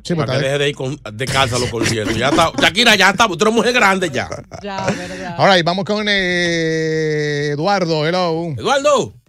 Sí, 0.02 0.14
para 0.14 0.34
que 0.34 0.38
deje 0.44 0.58
de 0.58 0.68
ir 0.68 0.74
con, 0.76 1.00
de 1.12 1.26
casa 1.26 1.56
a 1.56 1.58
los 1.58 1.68
conciertos. 1.68 2.16
Ya 2.16 2.28
está, 2.28 2.52
Shakira, 2.58 2.94
ya 2.94 3.10
está. 3.10 3.26
Tú 3.26 3.38
eres 3.40 3.54
mujer 3.54 3.72
grande 3.72 4.10
ya. 4.10 4.28
Ya, 4.62 4.86
verdad. 4.86 5.34
Ahora, 5.36 5.58
y 5.58 5.62
vamos 5.62 5.84
con 5.84 6.06
eh, 6.08 7.50
Eduardo. 7.52 8.06
Hello. 8.06 8.54
Eduardo. 8.56 9.19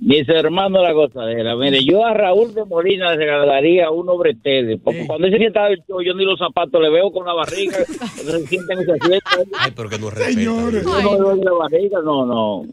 Mis 0.00 0.28
hermanos 0.28 0.80
la 0.82 0.92
gozadera. 0.92 1.56
Mire, 1.56 1.84
yo 1.84 2.06
a 2.06 2.14
Raúl 2.14 2.54
de 2.54 2.64
Molina 2.64 3.10
le 3.10 3.16
regalaría 3.16 3.90
uno 3.90 4.16
bretelle. 4.16 4.78
Porque 4.78 5.06
cuando 5.06 5.26
él 5.26 5.32
se 5.32 5.38
sienta 5.38 5.66
el 5.66 5.82
show, 5.88 6.00
yo 6.00 6.14
ni 6.14 6.24
los 6.24 6.38
zapatos 6.38 6.80
le 6.80 6.88
veo 6.88 7.10
con 7.10 7.26
la 7.26 7.34
barriga. 7.34 7.78
se 8.14 8.46
sienta 8.46 8.74
en 8.74 8.80
ese 8.80 8.92
asiento. 8.92 9.26
Ay, 9.58 9.72
pero 9.74 9.88
que 9.88 9.98
no 9.98 10.10
respeta. 10.10 10.40
Yo 10.40 10.54
no 10.54 10.70
le 10.70 10.80
veo 10.80 11.34
la 11.36 11.52
barriga, 11.52 11.98
no, 12.04 12.24
no. 12.24 12.64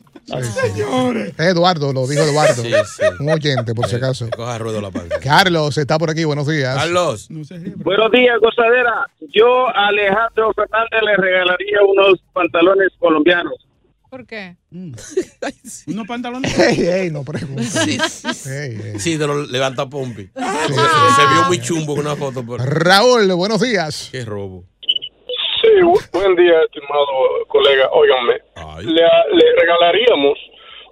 Eduardo, 1.38 1.94
lo 1.94 2.08
dijo 2.08 2.24
Eduardo. 2.24 2.62
Sí, 2.62 2.72
sí. 2.86 3.04
Un 3.20 3.30
oyente, 3.30 3.74
por 3.74 3.88
si 3.88 3.96
acaso. 3.96 4.28
Coja 4.36 4.58
ruedo 4.58 4.82
la 4.82 4.92
panza. 4.92 5.20
Carlos 5.20 5.78
está 5.78 5.98
por 5.98 6.10
aquí. 6.10 6.24
Buenos 6.24 6.48
días. 6.48 6.76
Carlos. 6.76 7.28
Buenos 7.78 8.12
días, 8.12 8.40
gozadera. 8.40 9.08
Yo 9.34 9.68
a 9.70 9.88
Alejandro 9.88 10.52
Fernández 10.54 11.02
le 11.04 11.16
regalaría 11.18 11.80
unos 11.88 12.20
pantalones 12.34 12.90
colombianos. 13.00 13.65
¿Por 14.16 14.26
qué? 14.26 14.56
Unos 14.72 16.08
pantalones. 16.08 16.58
Ey, 16.80 16.88
ey, 16.88 17.12
no 17.12 17.26
preguntes. 17.26 17.68
Sí, 17.68 17.98
Ey, 18.50 18.80
ey. 18.94 19.00
Sí, 19.00 19.18
de 19.18 19.28
los 19.28 19.52
levanta 19.52 19.90
pompi. 19.90 20.24
sí. 20.34 20.74
Se 20.74 21.34
vio 21.34 21.44
muy 21.48 21.60
chumbo 21.60 21.96
con 21.98 22.06
una 22.06 22.16
foto. 22.16 22.46
Por... 22.46 22.62
Raúl, 22.62 23.30
buenos 23.34 23.60
días. 23.60 24.08
Qué 24.14 24.24
robo. 24.24 24.64
Sí, 25.62 25.68
bu- 25.82 26.00
buen 26.14 26.34
día, 26.38 26.54
estimado 26.64 27.06
colega. 27.50 27.90
Óiganme, 27.92 28.36
le, 28.84 29.02
le 29.02 29.56
regalaríamos 29.60 30.38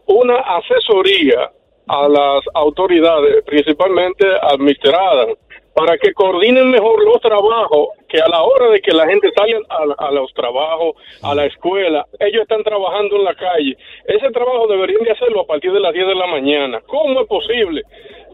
una 0.07 0.35
asesoría 0.57 1.49
a 1.87 2.07
las 2.09 2.41
autoridades, 2.55 3.41
principalmente 3.45 4.25
al 4.41 4.59
Mr. 4.59 4.93
Adam, 4.95 5.29
para 5.73 5.97
que 5.97 6.11
coordinen 6.13 6.71
mejor 6.71 7.01
los 7.05 7.21
trabajos, 7.21 7.87
que 8.13 8.21
a 8.21 8.27
la 8.29 8.43
hora 8.43 8.69
de 8.69 8.79
que 8.79 8.91
la 8.91 9.07
gente 9.07 9.27
sale 9.35 9.57
a, 9.69 10.05
a 10.05 10.11
los 10.11 10.31
trabajos, 10.35 10.93
a 11.23 11.33
la 11.33 11.45
escuela, 11.45 12.05
ellos 12.19 12.43
están 12.43 12.61
trabajando 12.63 13.15
en 13.15 13.23
la 13.23 13.33
calle. 13.33 13.75
Ese 14.05 14.29
trabajo 14.31 14.67
deberían 14.67 15.03
de 15.03 15.11
hacerlo 15.13 15.41
a 15.41 15.47
partir 15.47 15.73
de 15.73 15.79
las 15.79 15.91
10 15.93 16.05
de 16.07 16.13
la 16.15 16.27
mañana. 16.27 16.79
¿Cómo 16.85 17.21
es 17.21 17.27
posible? 17.27 17.81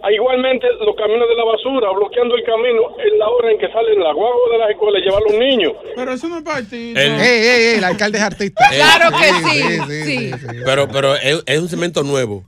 Ah, 0.03 0.11
Igualmente 0.11 0.67
los 0.85 0.95
caminos 0.97 1.29
de 1.29 1.35
la 1.35 1.45
basura, 1.45 1.91
bloqueando 1.91 2.35
el 2.35 2.43
camino 2.43 2.81
en 2.99 3.19
la 3.19 3.29
hora 3.29 3.51
en 3.51 3.57
que 3.57 3.69
salen 3.71 3.99
las 4.03 4.13
guaguas 4.13 4.51
de 4.51 4.57
las 4.57 4.69
escuelas 4.71 5.01
y 5.01 5.05
llevar 5.05 5.21
a 5.23 5.31
los 5.31 5.39
niños. 5.39 5.73
Pero 5.95 6.11
eso 6.11 6.27
no 6.27 6.37
es 6.39 6.43
partido. 6.43 6.99
El- 6.99 7.19
Ey, 7.21 7.39
ey, 7.39 7.65
ey, 7.71 7.77
el 7.77 7.83
alcalde 7.85 8.17
es 8.17 8.23
artista. 8.25 8.65
Claro 8.75 9.15
que 9.17 9.27
sí, 9.49 9.79
sí, 9.87 10.31
sí. 10.33 10.47
Pero, 10.65 10.87
pero 10.91 11.15
es, 11.15 11.41
es 11.45 11.59
un 11.59 11.69
cemento 11.69 12.03
nuevo. 12.03 12.43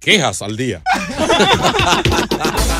Quejas 0.00 0.40
al 0.42 0.56
día. 0.56 0.82